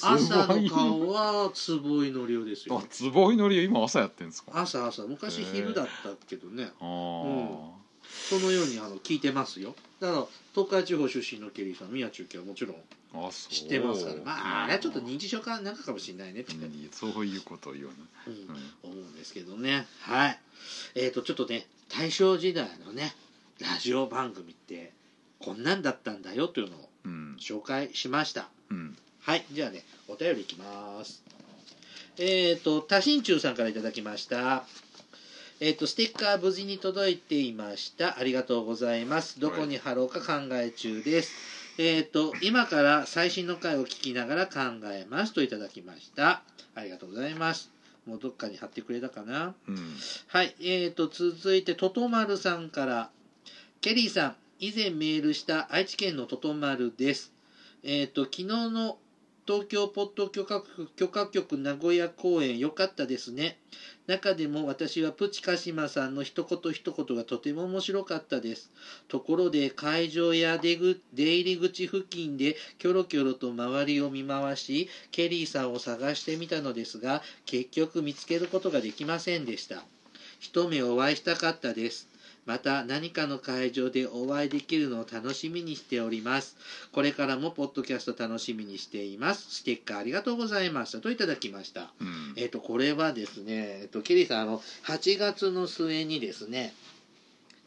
[0.00, 2.78] 朝の顔は坪井紀夫ですよ。
[2.78, 4.52] あ坪井のり今朝やってんですか？
[4.54, 5.02] あ朝朝。
[5.02, 6.70] 昔昼だったけどね。
[6.80, 7.70] あー、
[8.28, 9.74] そのようにあの聞いてますよ。
[10.00, 12.76] だから東海地方出身のケリーさん宮中継はもちろん
[13.14, 13.52] あそう。
[13.52, 14.16] 知ってますから。
[14.24, 16.40] まああれはちょっと認知症かなんかかもしれないね。
[16.40, 18.46] って、うんそういうことを言ううん。
[18.46, 18.92] な、うん。
[18.92, 19.86] 思うんですけどね。
[20.00, 20.38] はい。
[20.94, 23.14] えー、とちょっとね大正時代のね
[23.60, 24.92] ラジオ番組って
[25.38, 27.36] こんなんだったんだよというのをうん。
[27.40, 28.48] 紹介しました。
[28.70, 28.96] うん。
[29.20, 29.44] はい。
[29.52, 31.22] じゃあねお便りいきます。
[32.20, 34.64] えっ、と多心中さんからいただきました
[35.60, 38.16] えっ、とステッカー無事に届いていました。
[38.16, 39.40] ありがとうございます。
[39.40, 41.32] どこに貼ろうか考え中です、
[41.78, 44.60] えっ、と今から最新の回を聞きながら考
[44.92, 45.32] えます。
[45.32, 46.42] といただきました。
[46.76, 47.72] ありがとうございます。
[48.06, 49.56] もうどっかに貼ってくれたかな。
[49.66, 49.76] うん。
[50.28, 53.10] はい、えー、と続いてととまるさんから。
[53.80, 57.32] ケリーさん以前メールした愛知県のととまるです。
[57.82, 58.98] えっ、と昨日の
[59.48, 60.62] 東京ポッド許可
[60.94, 63.56] 許可局名古屋公演良かったですね。
[64.06, 68.70] 中でも私はプチカシマさんの一言一言がとても面白かったです。
[69.08, 70.76] ところで会場や出
[71.14, 79.82] 出入り口付近でキョロキョロと周りを見回しケリーさんを探してみたのですが結局見つけることができませんでした。
[80.40, 82.06] 一目お会いしたかったです。
[82.48, 86.56] また何かの会場でお会いできるのを楽しみにしております。
[86.92, 89.56] これからもポッドキャスト楽しみにしています。
[89.56, 91.92] ステッカーありがとうございましたといただきました。
[92.00, 92.32] うん。
[92.36, 96.72] えっ、とこれはですねえっ、とケリーさんあの8月の末にですね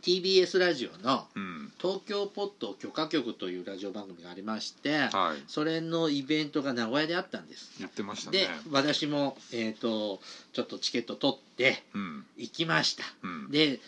[0.02, 1.72] TBS ラジオのうん。
[1.80, 5.44] 東京ポッド許可局というラジオ番組がありましてはい。
[5.48, 7.72] それのイベントが名古屋であったんです。
[7.78, 8.40] 言ってましたね。
[8.40, 10.20] で私も、えー、と
[10.54, 12.26] ちょっとチケット取ってうん。
[12.36, 13.04] 行きました。
[13.22, 13.52] うん。
[13.52, 13.80] で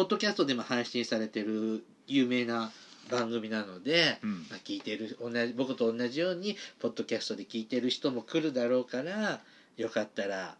[0.00, 2.70] ポッドキャストでも配信されてる有名な
[3.10, 4.30] 番組なので、うん。
[4.48, 9.40] まあ、聞いてる同じ僕と同じようにポッドキャストで聞いてる人も来るだろうから
[9.76, 10.54] よかったら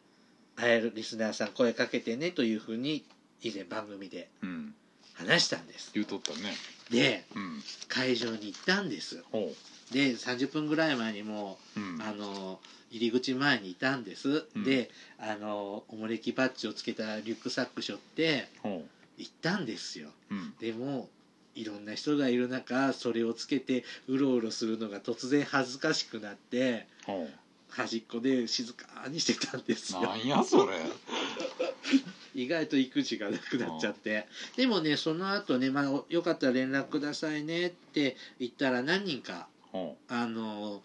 [0.57, 3.03] 会えるリスナーさん声かけてねというふうに
[3.41, 4.75] 以前番組でうん。
[5.15, 5.91] 話したんです。
[5.95, 6.53] 言うとったね。
[6.91, 7.63] でうん。
[7.89, 9.25] 会場に行ったんです。
[9.33, 9.51] ほ
[9.91, 11.97] で30分ぐらい前にもううん。
[11.97, 14.65] うあの入り口前にいたんです、うん。
[14.65, 18.85] であのおもれきバッジをつけたリュックサック背負ってほ
[19.21, 20.09] 行ったんですよ。
[20.31, 20.55] ううん。
[20.59, 21.09] でも
[21.55, 27.29] いろんな人がいる中それをつけてうろうろするのが突然恥ずかしくなってほ
[27.69, 30.01] 端っこで静かにしてたんですよ。
[30.01, 30.77] うなんやそれ。
[32.35, 34.27] 意外と育児がなくなっちゃって。
[34.57, 40.83] でもねその後ね、まあ、よかったら連絡くださいねって言ったら何人かほあの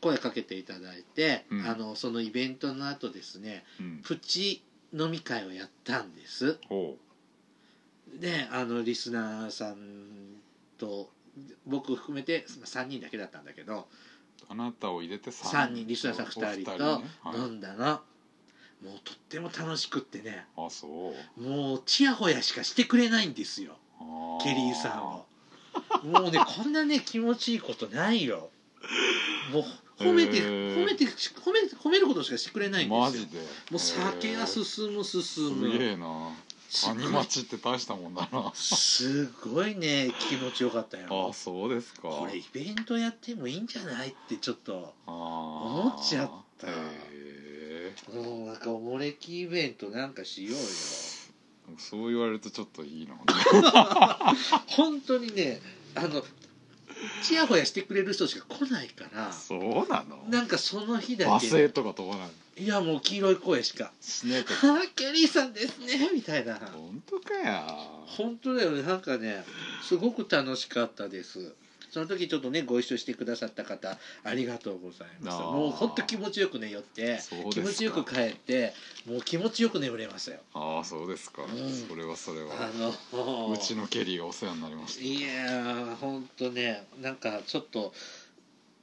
[0.00, 1.66] 声かけていただいて、うん。
[1.66, 3.98] あのそのイベントの後ですねううん。
[4.02, 6.58] プチ飲み会をやったんです
[8.14, 9.76] ほであのリスナーさん
[10.78, 11.10] と
[11.66, 13.84] 僕含めて3人だけだったんだけどう
[14.48, 17.02] あなたを入れて3人リスナーさん2人と
[17.36, 18.00] 飲んだの、
[18.82, 20.44] もうとっても楽しくってね。
[20.56, 21.40] あそう。
[21.40, 23.76] もうちやほやしかしてくれないんですよ。
[24.00, 25.26] あケリーさんを。
[26.04, 28.50] もうねこんなね気持ちいいことないよ。
[29.52, 29.64] もう
[30.02, 33.00] 褒めて褒めて褒め褒めることしかしてくれないんですよ。
[33.00, 33.38] マジで。
[33.70, 36.30] もう酒が進む進すむげえな
[36.80, 38.50] 谷町って大したもんだな。
[38.54, 41.28] すごいね気持ちよかったよ。
[41.30, 42.08] あそうですか。
[42.08, 46.66] これイベントやってもいいんじゃないってちょっと思思っちゃった。
[48.16, 50.58] もうなんかおもれきイベントなんかしようよ。
[51.78, 53.16] そう言われるとちょっといいな。
[54.68, 55.60] 本当にね
[55.94, 56.24] あの
[57.22, 59.30] ちやほやしてくれる人しか来ないから。
[59.32, 60.24] そうなの？
[60.28, 61.46] なんかその日だけ。
[61.46, 64.52] 罵声とか飛ばないいやもう黄色い声しかしねえ「と。
[64.66, 66.56] はあケリーさんですね」みたいな。
[66.56, 67.66] 本当かや
[68.06, 68.82] 本当だよね。
[68.82, 69.44] なんかね
[69.82, 71.54] すごく楽しかったです。
[71.90, 75.34] その時ちょっとねご一緒してくださった方ありがとうございます。
[75.34, 75.50] あー。
[75.52, 77.50] もう本当気持ちよくね寄ってそうですか。
[77.52, 78.74] 気持ちよく帰って
[79.06, 80.40] もう気持ちよく眠れましたよ。
[80.54, 81.46] ああそうですか、ん。
[81.88, 82.70] それはそれあは
[83.18, 85.02] のうちのケリーがお世話になりました。
[85.02, 87.92] いやー本当ねなんかちょっと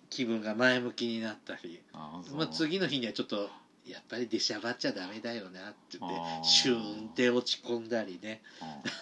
[0.10, 3.50] 気分が前向きになったり、あまあ、次の日にはちょっと
[3.86, 8.42] やっぱり出しゃばっちゃダメだよなって言ってシューンって落ち込んだりね。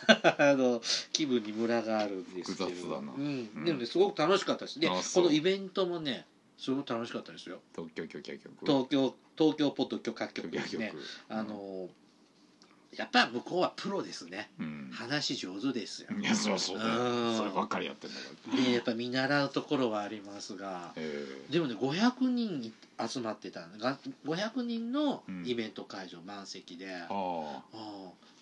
[0.07, 2.67] あ あの気分にムラがあるんですけど。
[2.67, 3.49] うん。
[3.55, 3.65] うん。
[3.65, 4.79] でもねすごく楽しかったし。
[4.79, 6.25] でこのイベントもね
[6.57, 8.05] すごく楽しかったですよ東京
[8.65, 10.91] 東京東京ポッド許可局ですね
[11.29, 11.89] あの
[12.95, 14.49] やっぱ向こうはプロですね。
[14.59, 14.89] うん。
[14.93, 16.09] 話上手ですよ。
[16.19, 16.91] いやそりゃそうだよ。
[16.93, 17.37] うん。
[17.37, 18.21] そればっかりやってんだか
[18.57, 18.63] ら。
[18.63, 20.93] でやっぱ見習うところはありますが。
[20.95, 22.73] えでもね500人
[23.07, 25.47] 集まってたが500人のうん。
[25.47, 26.87] イベント会場満席で、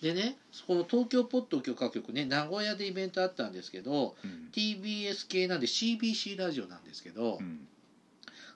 [0.01, 4.49] でねこの東京ポッド許可局ね名古屋でイベントあったんですけどうん。
[4.53, 7.67] TBS 系なんで CBC ラジオなんですけど、うん。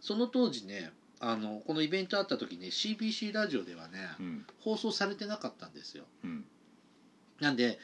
[0.01, 0.91] その当時ね
[1.21, 4.45] あのこのイベントあった時ね CBC ラジオではね、うん。
[4.59, 6.05] 放送されてなかったんですよ。
[6.23, 6.45] うん。
[7.41, 7.79] なんで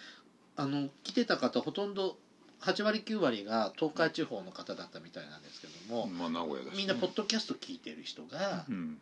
[0.55, 2.17] あの来てた方ほとんど
[2.61, 6.71] 8割9割が東海地方の方だったみたいなんですけども、まあ名古屋ね。
[6.75, 8.97] みんなポッドキャスト聞いてる人がうん。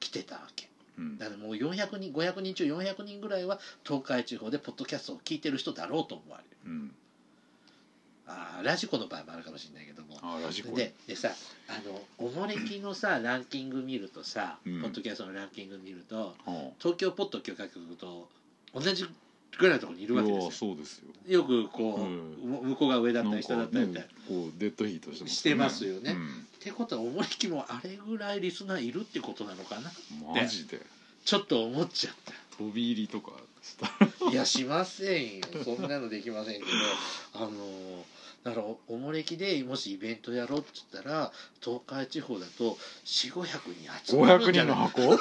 [0.00, 0.68] 来てたわけ。
[0.98, 1.18] うん。
[1.18, 6.56] だからもう400人500人中400人ぐらいは東海地方でポッドキャストを聞いてる人だろうと思われる。
[6.66, 6.94] うん
[8.32, 10.18] あーラジコの場合もあるかもしれないけども。
[10.22, 11.30] あラジコででさ
[11.68, 14.82] あのおもれきのさ ランキング見るとさ、うん。
[14.82, 16.34] ポッドキャストのランキング見るとは
[16.78, 18.28] 東京ポッド許可局と
[18.74, 19.06] 同じ
[19.58, 20.50] ぐらいのところにいるわけですよ。
[20.50, 21.08] そうですよ。
[21.28, 22.68] よくこう、うん。
[22.70, 24.08] 向こうが上だったり下だったりみたいな。
[24.08, 26.12] ねこうデッドヒートしてますしてますよね。
[26.12, 26.28] うん。
[26.28, 29.92] ってことはおもれきもあれぐらいリスナーいるってことなのかな
[30.34, 30.80] マジで。
[31.24, 32.14] ちょっと思っちゃっ
[32.58, 33.88] 飛び入りとかした。
[33.88, 35.44] たいやしませんよ。
[35.64, 36.66] そんなのできませんけど。
[37.34, 38.04] あの
[38.44, 43.44] だからおもれきでもしイベントやろうって言ったら東海地方だと4500
[44.04, 45.18] 人集まる500んじゃない人の箱？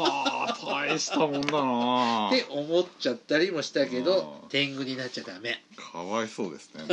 [0.00, 2.28] はあ大したもんだな。
[2.28, 4.48] って思っちゃったりもしたけどうん。
[4.48, 5.62] 天狗になっちゃダメ。
[5.76, 6.84] かわいそうですね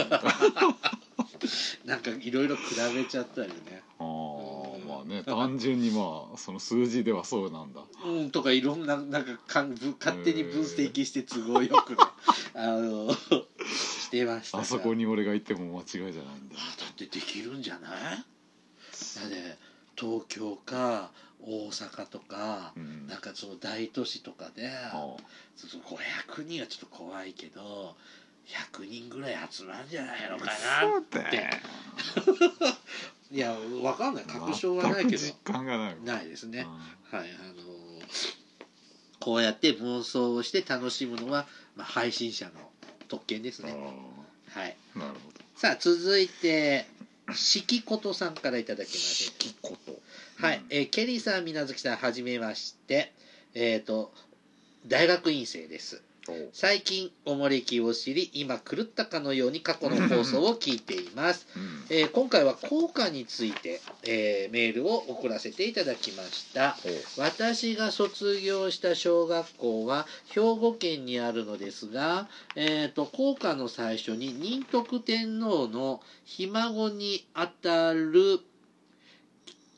[1.86, 2.12] なんか。
[2.12, 3.82] いろいろ比べちゃったりね。
[4.00, 4.06] ああ
[5.12, 5.24] ね。
[5.24, 7.82] 単純にまあその数字ではそうなんだ。
[8.06, 11.98] うんとかいろんななんかかんぶ勝手に分析して都合よくね。
[12.56, 14.64] あのしてましたが。
[14.64, 17.92] あそこに俺が行っても間違いじゃないんだあだってできるんじゃない？
[17.92, 19.58] だって
[19.96, 21.12] 東京か
[21.44, 23.08] 大阪とか、うん。
[23.08, 24.92] なんかその大都市とかで、あ
[25.56, 25.82] そうそう
[26.38, 27.96] 500人はちょっと怖いけど
[28.74, 30.52] 100人ぐらい集まるんじゃないのかな
[31.00, 31.50] って
[33.32, 34.24] いやわかんない。
[34.26, 35.18] 確証はないけど。
[35.18, 35.94] 実感がない。
[35.94, 36.66] わないですね、
[37.12, 37.62] うはいあの
[39.20, 42.52] こうやって妄想をして楽しむのは、まあ、配信者の
[43.08, 43.74] 特権ですんね。
[44.56, 44.76] あはい。
[44.96, 45.40] ーなるほど。
[45.56, 46.86] さあ続いて
[47.34, 49.94] しきことさんからいただきましきこと。
[50.42, 53.14] たはい、えーケリーさんみなずきさんはじめまして。
[53.54, 54.12] えっ、と
[54.88, 56.02] 大学院生です。
[56.08, 56.11] お
[56.54, 61.64] 最近おもれきを知り今狂ったかのように過去の放送を聞いています、うん。
[61.90, 66.78] えー今回は効果について、えーメールを送らせていただきました。
[67.18, 78.40] お私が卒業した小学校は兵庫県にあるのですが、えー、と校歌の最初に仁徳天皇のひ孫にあたる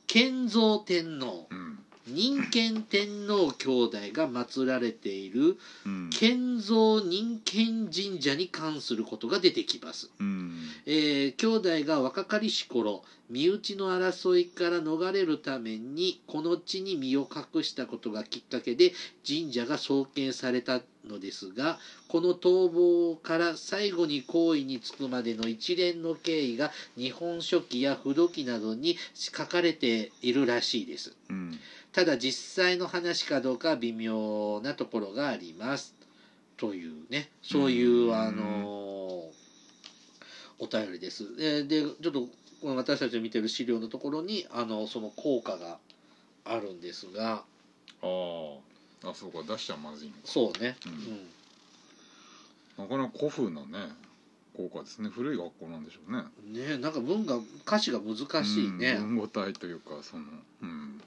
[0.08, 1.48] 建造天皇。
[1.50, 1.63] うん
[2.08, 10.10] 仁賢天皇兄弟が祀られているうん建造仁賢神社に関することが出てきます。
[10.20, 10.54] うん
[10.86, 18.94] えー兄弟が若かりし頃身内の争いから逃れるためにこの地に身を隠したことがきっかけで
[19.28, 31.16] 神社が創建されたのですがこの逃亡から最後に行為に就くまでの一連の経緯が日本書紀や不土記などに書かれているらしいです。
[31.30, 31.60] うん
[31.92, 35.94] ただ実際の話かどうかは微妙なところがあります。
[36.58, 39.30] というねそういううんあの
[40.60, 41.36] お便りです。
[41.36, 42.28] ででちょっと
[42.64, 45.80] この私たちの見てる資料のところにあのその効果が
[46.46, 47.44] あるんですが。
[48.02, 48.56] あー。
[49.04, 50.20] あそうか出しちゃまずいのか。
[50.24, 50.96] そうね、ううん。
[50.96, 51.28] ん
[52.78, 53.92] なかなか古風なね
[54.56, 55.10] 効果ですね。
[55.10, 56.24] 古い学校なんでしょうね。
[56.70, 57.36] ねなんか文が
[57.68, 60.24] 歌詞が難しいね,、うん文語体というかその
[60.62, 61.02] うん。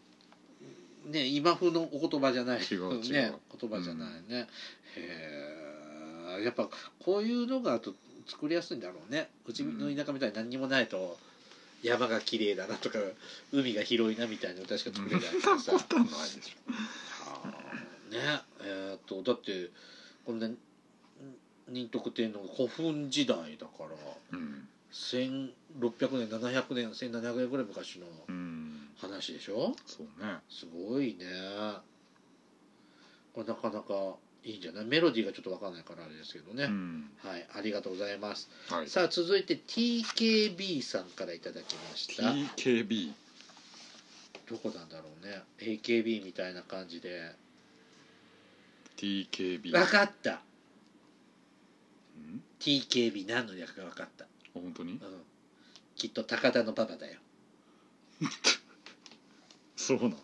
[1.06, 2.60] ね今風のお言葉じゃない。
[2.60, 3.12] 違う違う。
[3.14, 4.46] ね言葉じゃないね、
[4.94, 6.68] へえやっぱ
[7.02, 7.94] こういうのがあと
[8.26, 9.30] 作りやすいんだろうね。
[9.46, 11.16] うちの田舎みたいに何にもないと
[11.82, 12.98] 山が綺麗だなとか
[13.52, 15.72] 海が広いなみたいな歌しか作れないからさ。
[15.72, 16.56] そんなことはないでし
[17.26, 19.70] あーねえーっとだって
[20.24, 20.48] こんな
[21.68, 24.68] 仁徳天皇が古墳時代だからょうん。
[24.92, 25.50] 1600
[26.18, 28.88] 年700年1700年ぐらい昔のうん。
[28.98, 29.74] 話でしょ？
[29.86, 30.36] そうね。
[30.48, 31.26] すごいね。
[33.34, 34.84] これなかなかいいんじゃない？
[34.84, 37.10] メロディーがちょっとわかんないからあれですけどね、うん。
[37.18, 38.88] はいありがとうございます、はい。
[38.88, 42.22] さあ続いて TKB さんからいただきました。
[42.22, 43.12] TKB
[44.48, 45.42] どこなんだろうね。
[45.58, 47.34] AKB みたいな感じで。
[48.96, 50.40] TKB 分かった。
[52.16, 54.92] うん？TKB 何の略か分かった、あ本当に？
[54.92, 54.98] うん、
[55.96, 57.18] きっと高田のパパだよ。
[59.76, 60.16] そうなん？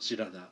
[0.00, 0.42] 知らない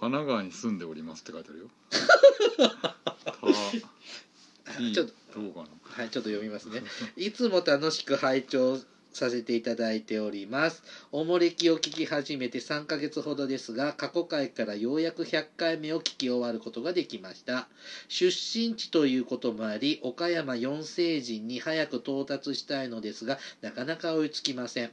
[0.00, 1.66] 神奈川に住んでおりますって書いてあるよ
[4.94, 6.84] ちょっとどうかなはい、ちょっと読みますね。
[7.16, 8.78] いつも楽しく拝聴
[9.12, 10.84] させていただいております。
[11.10, 17.68] おもれきを聞き始めて3ヶ月ほどですが、過去回からようやく100回目を聞き終わることができました。
[18.08, 24.92] 出身地ということもあり、岡山四聖人に早く到達したいのですが、なかなか追いつきません。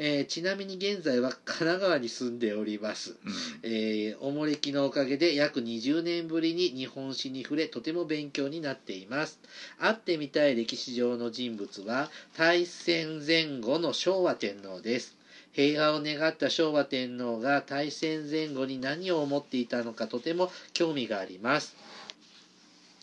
[0.00, 3.16] えーちなみに現在は神奈川に住んでおります。
[3.62, 9.40] えーおもれきのおかげで約20年ぶりに日本史に触れとても勉強になっています。
[9.78, 15.18] 会ってみたい歴史上の人物は大戦前後の昭和天皇です。
[15.52, 21.74] 平和を願った昭和天皇が大戦前後に何を思っていたのかとても興味があります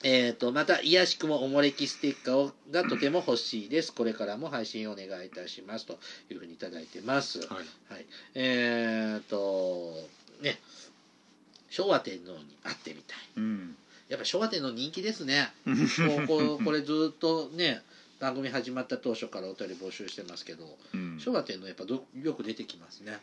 [0.08, 3.91] えー、とまた、いやしくもおもれきステッカーをがとても欲しいです。
[3.91, 5.88] これからも配信お願いいたします。
[5.88, 5.97] と
[6.30, 7.39] いうふうにいただいてます。
[7.39, 7.47] はい。
[7.91, 10.08] はい、えー、と
[10.43, 10.60] ね
[11.72, 13.18] 昭和天皇に会ってみたい。
[13.38, 13.76] うん。
[14.08, 15.51] やっぱ昭和天皇人気ですね。
[16.28, 17.82] こうこれずっとね
[18.20, 21.20] 番組始まった当初からお便り募集してますけどうん。
[21.20, 23.18] 昭和天皇やっぱどよく出てきますね。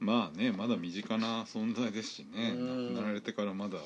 [0.00, 2.54] まあねまだ身近な存在ですしね。
[2.56, 2.94] うん。
[2.94, 3.76] 亡くなられてからまだ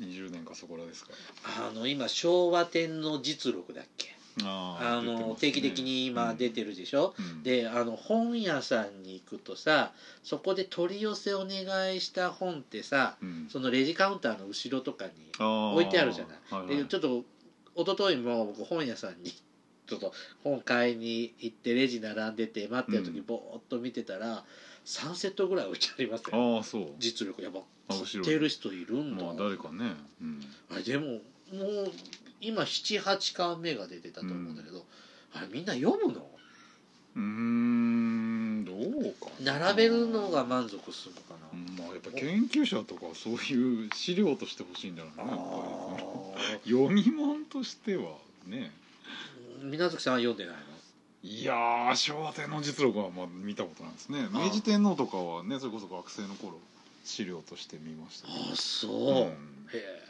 [0.00, 1.12] 20年かそこらですか？
[1.60, 4.14] らあの今昭和天皇実録だっけ？
[4.44, 5.28] ああー出てますね。
[5.28, 7.42] の定期的に今出てるでしょ、うん。
[7.42, 13.46] であの本屋さんに行くとさそこで取り寄せお願いした本ってさうん。
[13.50, 16.36] そのレジカウンターの後ろとかに置いてあるじゃない？
[16.54, 16.76] はいはい。
[16.76, 17.24] でちょっと
[17.74, 19.32] 一昨日も僕本屋さんに
[19.88, 20.12] ちょっと
[20.44, 23.24] 本買いに行ってレジ並んでて待ってる時うん。
[23.26, 24.44] ぼーっと見てたら
[24.84, 26.56] 3セットぐらい置いてありますよ。
[26.56, 26.86] ああそう。
[27.00, 27.60] 実力やば。
[27.60, 29.96] あ買後ろにってる人いるんだ、まあ誰かね。
[30.20, 30.40] うん。
[30.70, 31.18] あれでもも
[31.84, 31.92] う
[32.40, 34.84] 今78巻目が出てたと思うんだけど、
[35.34, 36.26] あれみんな読むの？
[37.16, 39.58] うーんどうかな。
[39.58, 45.24] 並べるのが満足するのかな、うんまあやっぱ研究者とかはそういう資料としてほしいんだろうね
[46.64, 48.70] 読み物としてはね。
[49.60, 50.62] ー水月さんは読んでないの？
[51.24, 54.28] いやー昭和天皇実録はまあ見たことないですね。
[54.32, 56.60] 明治天皇とかはねそれこそ学生の頃
[57.08, 59.06] 資料として見ましたけどあそう、うん。
[59.24, 59.30] へ
[59.74, 60.08] え。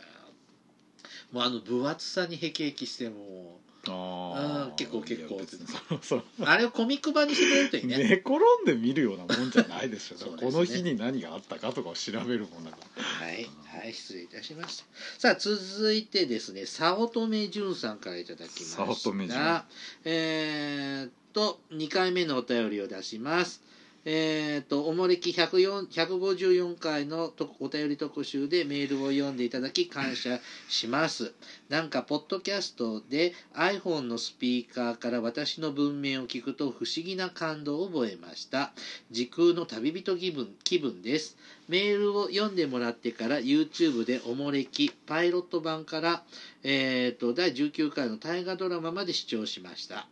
[1.33, 5.41] もうあの分厚さにへきへきしてもあうん結構結構。
[5.89, 6.23] そのその。
[6.45, 7.99] あれをコミック版にしてくれるといいね。
[7.99, 10.43] 寝転んで見るようなもんじゃないでしょそうね。
[10.43, 13.49] この日に何があったかとかを調べるもんだからはい、
[13.83, 14.85] はい、失礼いたしました。
[15.19, 18.85] さあ、続いてですね、早乙女淳さんからいただきました。
[18.85, 19.65] 早乙女淳。
[20.05, 23.63] えーっと、2回目のお便りを出します。
[24.05, 31.33] えーっと、おもれき154回のとお便り特集でメールを読んでいただき感謝します。
[31.69, 38.73] なんか、ポッドキャストで iPhone のスピーカーから私の文面を聞くと不思議な感動を覚えました。
[39.11, 41.37] 時空の旅人気分気分です。
[41.69, 46.25] メールを読んでもらってから YouTube でおもれきパイロット版から、
[46.63, 50.09] えー、と第19回の大河ドラマまで視聴しました、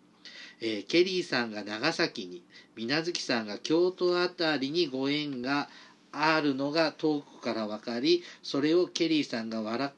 [0.61, 2.43] えーケリーさんが長崎に
[2.77, 5.69] 水月さんが京都あたりにご縁が
[6.13, 9.93] あるのが遠くから分かりそれをケリーさんが笑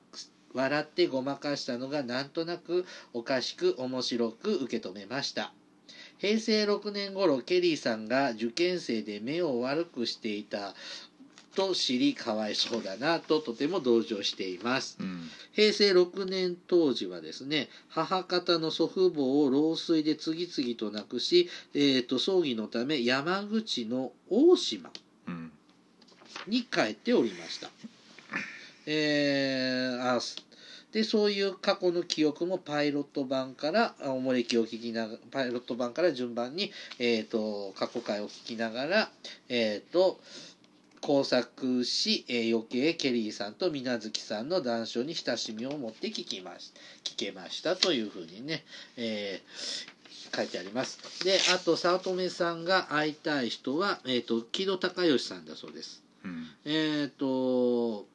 [0.55, 5.53] 笑ってごまかしたのがなんとなくおかしく面白く受け止めました。
[6.19, 10.75] 平成6年頃ケリーさんが受験生で目を悪くしていた
[11.59, 14.97] と知りかわいそうだなととても同情しています。
[15.01, 15.29] うん。
[15.53, 24.91] 平成6年当時はですね母方の祖父母を老衰で次々と亡くし、えー、と葬儀のため山口の大島
[25.27, 25.51] うん。
[26.47, 27.69] に帰っておりました。
[28.87, 30.21] えーあ
[30.93, 39.11] でそういう過去の記憶もパイロット版からあおもれきを聞きながらパイロット版から順番に、えー、と過去回を聞きながら、
[39.51, 40.19] えー、と
[41.01, 46.73] 工作し、えー余計ケリーさんと水月さんの談笑に親しみを持って聞きまし
[47.05, 48.65] 聞けましたというふうにね、
[48.97, 49.99] えー
[50.35, 51.25] 書いてあります。
[51.25, 56.03] であと早乙女さんが会いたい人は、えー、と木戸孝允さんだそうです。
[56.25, 58.07] うんえっ、と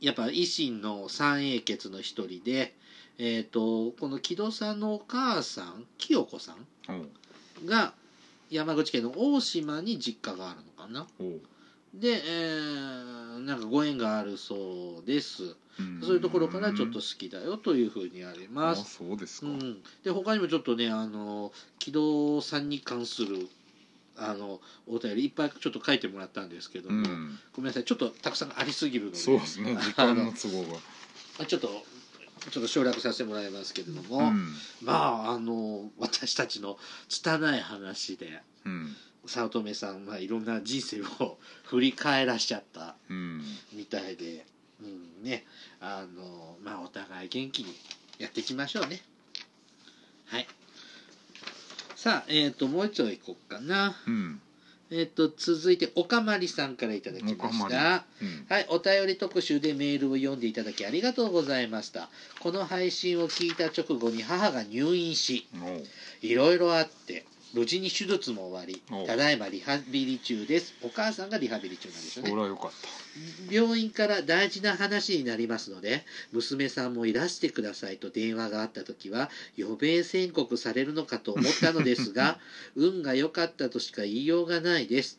[0.00, 2.74] やっぱ維新の三英傑の一人で、
[3.18, 7.92] えー、とこの木戸さんのお母さん清子さんが
[8.50, 11.06] 山口県の大島に実家があるのかな
[11.94, 13.18] で、えー
[13.48, 15.56] なんかご縁があるそうです。
[15.78, 16.00] うん。
[16.02, 19.46] そういうところからちょっと好きだよというふうにありあます、そうですか。
[19.46, 23.48] うん、で他にもちょっとねあの木戸さんに関する
[24.16, 27.38] あのお便りいっぱいちょっと書いてもらったんですけども、うん。
[27.54, 27.84] ごめんなさい。
[27.84, 29.16] ちょっとたくさんありすぎるので。
[29.16, 29.76] そうですね。
[29.76, 30.78] 時間の都合が。
[31.40, 31.68] あちょっと
[32.50, 34.52] ちょっと省略させてもらいますけれども、うん。
[34.82, 34.92] ま
[35.28, 36.76] ああの私たちの
[37.08, 38.42] 拙い話で。
[38.66, 38.96] うん
[39.26, 43.42] 早乙女さんはいろんな人生を振り返らしちゃったうん。
[43.72, 44.46] みたいで、
[44.82, 45.44] うんね。
[45.80, 47.74] あのまあお互い元気に
[48.18, 49.00] やっていきましょうね。
[50.26, 50.46] はい。
[51.96, 53.96] さあえっ、ともう一度いこうかな。
[54.06, 54.40] うん。
[54.90, 58.46] えっ、と続いておかまりさんからいただきまおかまたうん。
[58.48, 62.08] はい、お便り特集でメールを読んでいただきありがとうございました。
[62.40, 65.84] この配信を聞いた直後に母が入院し、おう。
[66.22, 69.06] いろいろあって、無事に手術も終わりお。
[69.06, 70.74] ただいまリハビリ中です。
[70.82, 72.32] お母さんがリハビリ中なんですそよね。
[72.32, 72.88] れはよかった。
[73.50, 82.38] 病院から大事な話になりますので娘さんもいらしてくださいと電話があった時は余命宣告されるのかと思ったのですが
[82.76, 85.18] 運が良かったとしか言いようがないです、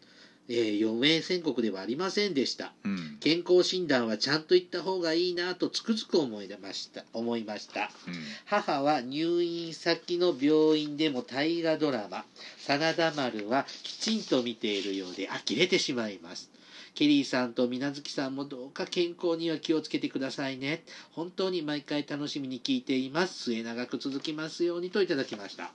[0.49, 2.73] えー余命宣告ではありませんでした。
[2.83, 3.17] うん。
[3.19, 7.03] 健康診断はちゃんと言った方がいいなとつくづく思いました。
[7.13, 7.91] 思いました。
[8.07, 8.13] うん。
[8.45, 12.25] 母は入院先の病院でも大河ドラマ
[12.57, 16.49] 「真田丸」はきちんと見ているようで呆れてしまいます。
[16.95, 20.83] ケリーさんと水無月さんもどうか健康には気をつけてくださいね。
[21.11, 23.43] 本当に毎回楽しみに聞いています。
[23.43, 25.71] 末永く続きますようにといただきました。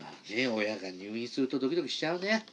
[0.00, 2.44] まあね親が入院するとドキドキしちゃうね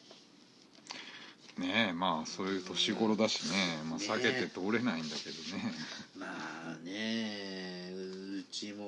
[1.61, 3.57] ねえまあそういう年頃だしね、
[3.89, 4.05] まあ、ね。
[4.05, 5.73] 避けて通れないんだけどね。
[6.17, 8.85] まあねうちも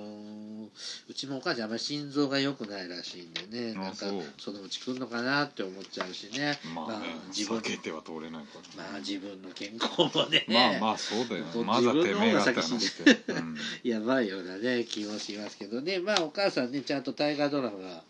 [1.07, 3.73] うちもお母ちゃんあんまり心臓が良くないらしいんでね。
[3.77, 4.07] あなんか
[4.37, 6.59] そのうち来るのかなって思っちゃうしね。
[6.75, 10.45] まあね、自分避けては通れないから、まあ自分の健康もね。
[10.49, 12.91] まあまあそうだよ本当まだてめえがって話。
[13.03, 15.99] で、うん、 やばいようなね気もしますけどね。
[15.99, 18.03] まあお母さんねちゃんと大河ドラマ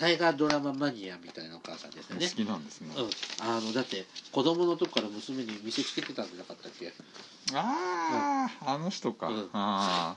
[0.00, 2.26] 大河ドラママニアみたいなお母さんですよね。
[2.26, 6.92] 好きなんですね、うん、あのだって子供の時から娘に見せつけてたんじゃなかったっけ？
[7.54, 9.36] ああ、あの人か、うん。
[9.52, 10.16] あ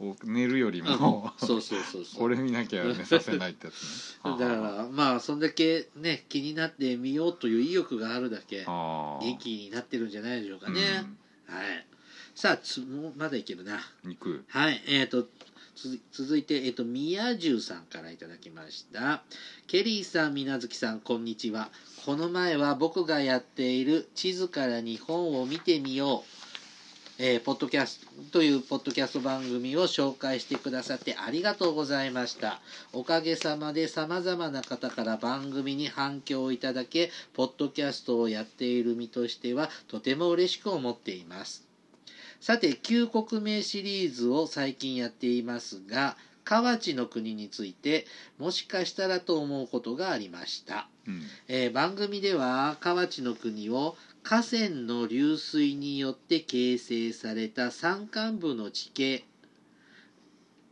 [0.00, 2.20] お寝るよりも、そうそうそうそう。
[2.20, 4.30] これ見なきゃ寝 させないってやつね。
[4.30, 10.80] だからまあそんだけね気になってみようという意欲があるだけ元気になってるんじゃないでしょうかね、
[11.48, 11.86] はい。
[12.36, 13.80] さあつもうまだいけるな。
[14.48, 14.82] はい。
[14.86, 15.28] えー、とつ
[16.12, 19.22] 続いて、えー、と宮中さんからいただきました。
[19.68, 21.70] ケリーさん水無月さんこんにちは。
[22.04, 26.38] この前は僕がやっている地図から日本を見てみよう。
[27.20, 32.60] えーポッドキャストというポッドキャスト番組を紹介してくださってありがとうございました。
[32.92, 41.67] おかげさまで様々な方から番組に反響をいただけポッドキャストをやっている身としてはとても嬉しく思っています。
[42.40, 48.06] さて旧国名シリーズを最近やっていますが河内の国について
[48.38, 59.24] もしかしたらと思うことがありましたうんえー番組では河内の国を河川の流水によって形成された山間部の地形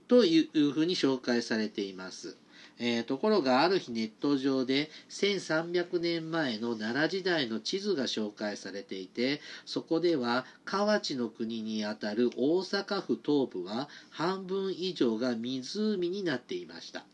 [0.09, 2.37] というふうに紹介されています。
[2.79, 17.05] えーところがある日ネット上で1300年前の奈良時代の地図が紹介されていてそこでは河内の国にあたる大阪府東部は半分以上が湖になっていました。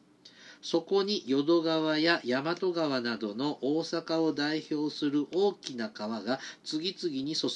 [0.62, 7.48] そこに淀川や大和川などの大阪を代表する大きな川が次々に注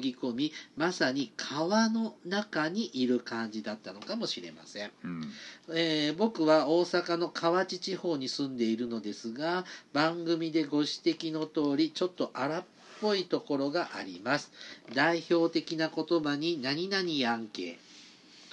[0.00, 5.32] ぎ込みまさに川の中にいる感じだったのかもしれません、うん。
[5.74, 12.64] えー僕は大阪の河内地方に住んでいるのですが番組でご指摘の通りちょっと荒っ
[13.00, 14.50] ぽいところがあります。
[14.94, 17.83] 代表的な言葉に何々ヤンケー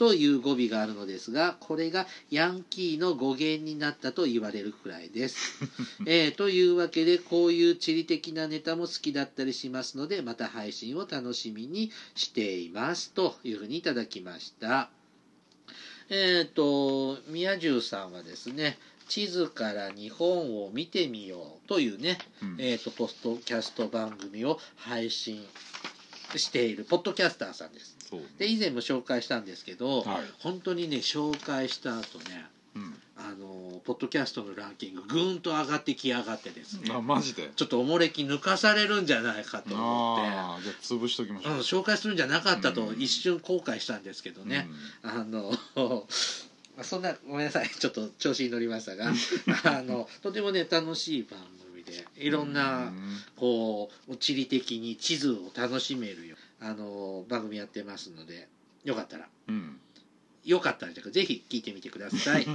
[0.01, 5.59] という語尾があるのですがこれがヤンキーの語源になったと言われるくらいです、
[6.07, 14.89] えーというわけでこういう地理的なネタも好きだったりしますのでまた配信を楽しみにしていますというふうにいただきました。
[16.09, 22.55] えっ、と宮中さんはですね地図から日本を見てみようというね、うん。
[22.57, 25.45] えー、とポッドキャスト番組を配信
[26.35, 28.00] しているポッドキャスターさんです
[28.37, 30.23] で以前も紹介したんですけど、はい。
[30.39, 32.45] 本当にね紹介した後ね
[32.75, 32.95] うん。
[33.17, 37.51] あのポッドキャストのランキングぐーんと上がってきやがってですねあマジで？
[37.55, 42.99] ちょっとおもれき抜かされるんじゃないかと思ってああじゃあ潰しときましょう、うん、紹介するんじゃなかったとうん。
[42.99, 44.67] 一瞬後悔したんですけどね、
[45.03, 45.55] あの
[46.81, 47.69] そんなごめんなさい。
[47.77, 49.11] ちょっと調子に乗りましたが
[49.65, 51.39] あのとてもね楽しい番
[51.71, 53.19] 組でいろんな、うん。
[53.35, 58.47] こう地理的に地図を楽しめるよあの番組やってますので
[58.83, 59.27] よかったら。
[59.47, 59.79] うん。
[60.43, 62.47] よかったらぜひ聞いてみてください。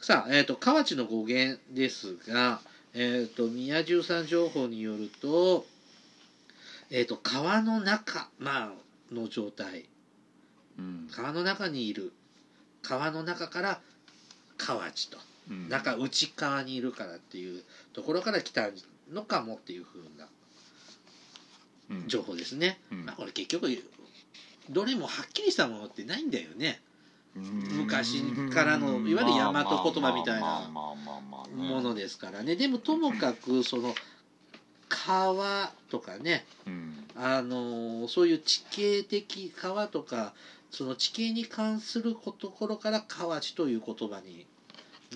[0.00, 2.60] さあ、えー、と河内の語源ですが、
[2.92, 5.64] えー、と宮中さん情報によると,、
[6.90, 8.72] えー、と川の中、ま
[9.10, 9.86] あの状態。
[10.78, 11.08] うん。
[11.12, 12.12] 川の中にいる。
[12.82, 13.80] 川の中から
[14.56, 15.18] 河内と。
[15.50, 15.68] うん。
[15.68, 18.70] 中内側にいるからっていうところから来た
[19.12, 20.39] のかもっていうふうなうん
[22.06, 23.04] 情報ですね、うん。
[23.06, 23.68] まあ、これ結局
[24.68, 26.80] どれもはっきりしたものってないんだよね。
[27.34, 28.22] 昔
[28.52, 30.68] からのいわゆる大和言葉みたいな
[31.54, 32.56] ものですからね。
[32.56, 33.94] でもともかくその
[34.88, 37.06] 川とかねうん。
[37.16, 40.32] あのそういう地形的川とか
[40.70, 44.46] その地形に関するところから河内という言葉に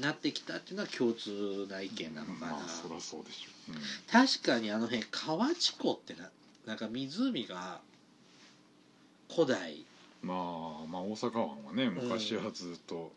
[0.00, 6.28] なってきたっていうのは共通な意見なのかな、まあそそうでしょう、確かにあの辺河内湖ってな
[6.66, 7.80] なんか湖が
[9.32, 9.84] 古代。
[10.22, 13.12] うん、まあまあ大阪湾はね昔はずっと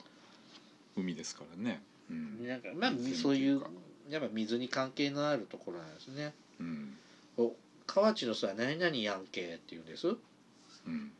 [0.97, 2.47] 海ですからね、うん。
[2.47, 3.61] なんかまあ湖そういう
[4.09, 6.33] やっぱ水に関係のあるところなんですね。
[6.59, 6.97] うん。
[7.37, 7.53] お
[7.85, 10.07] 河内の人は何々やんけって言うんです？
[10.07, 11.11] うん。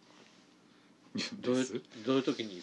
[1.41, 1.65] どう
[2.05, 2.61] どういう時に？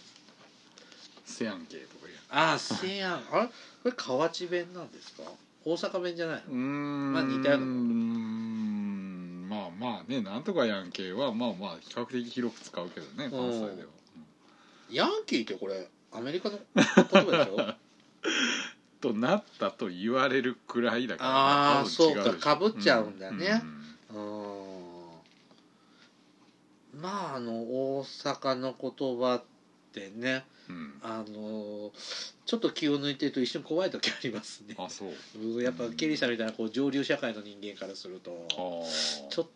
[1.25, 3.13] せやんけとかああせやん。
[3.15, 3.47] あれ？
[3.47, 3.53] こ
[3.87, 5.23] れ河内弁なんですか？
[5.65, 6.55] 大阪弁じゃないの？
[6.55, 7.65] まあ似たような
[9.85, 13.89] まあまあねなんとかやんけはまあまあ比較的広く使うけどね関西では、
[14.91, 16.59] ヤンキーってこれアメリカの？
[16.75, 17.75] 言葉でしょ？
[19.01, 22.25] となったと言われるくらいだから、あー多分違でしょ。
[22.25, 23.63] そうかかぶっちゃうんだね。
[24.11, 24.59] うん。
[24.59, 24.61] う
[27.01, 29.45] んまああの大阪の言葉っ
[29.93, 30.95] てねうん。
[31.03, 31.93] あの
[32.47, 34.75] ちょっと気を抜いてると一瞬怖い時ありますね。
[34.79, 35.39] あそう。
[35.39, 39.29] うんやっぱケリーさんみたいなこう上流社会の人間からするとあー。
[39.29, 39.53] ちょっと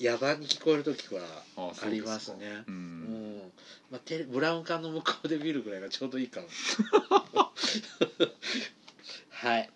[0.00, 1.22] 野蛮に聞こえる時は
[1.56, 2.64] あありますね。
[2.66, 3.36] ううん。
[3.38, 3.52] ん
[3.90, 6.46] まあ、テレブラウン管の向こうで見るぐらいがちょうどいいかも。
[9.30, 9.70] はい。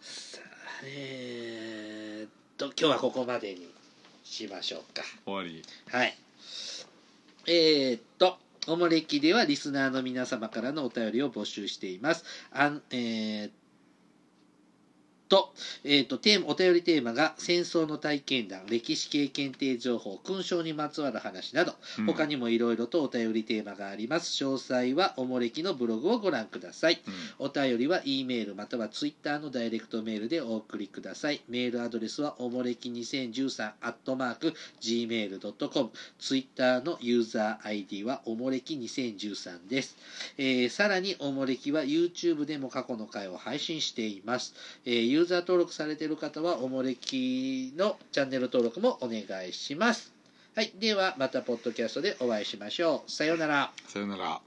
[0.00, 3.68] さあえー、っと今日はここまでに
[4.24, 5.02] しましょうか。
[5.24, 5.62] 終わり。
[5.88, 6.16] はい。
[7.46, 8.38] えー、っと
[8.68, 12.24] おもれきではリスナーの皆様からのお便りを募集しています。
[12.52, 13.52] あんえーっ
[15.30, 15.54] と,、
[15.84, 24.44] えーっとテーマお便りテーマが戦争の体験談歴史系検定情報勲章にまつわる話などうん他にもいろいろとお便りテーマがあります。
[24.44, 27.00] 詳細はおもれきのブログをご覧ください。
[27.06, 31.40] うんお便りは E メールまたは Twitter のダイレクトメールでお送りください。
[31.48, 34.52] メールアドレスはおもれき2013アットマーク
[34.82, 35.90] gmail.com。
[36.18, 39.96] Twitter のユーザー ID はおもれき2013です。
[40.36, 44.54] えーさらにおもれきは YouTube でも過去の回を配信しています。
[44.84, 50.14] えーユーザー登録されている方はおもれきのチャンネル登録もお願いします。
[50.56, 50.72] はい。
[50.80, 53.10] では、またポッドキャストでお会いしましょう。
[53.10, 53.70] さようなら。
[53.86, 54.40] さよなら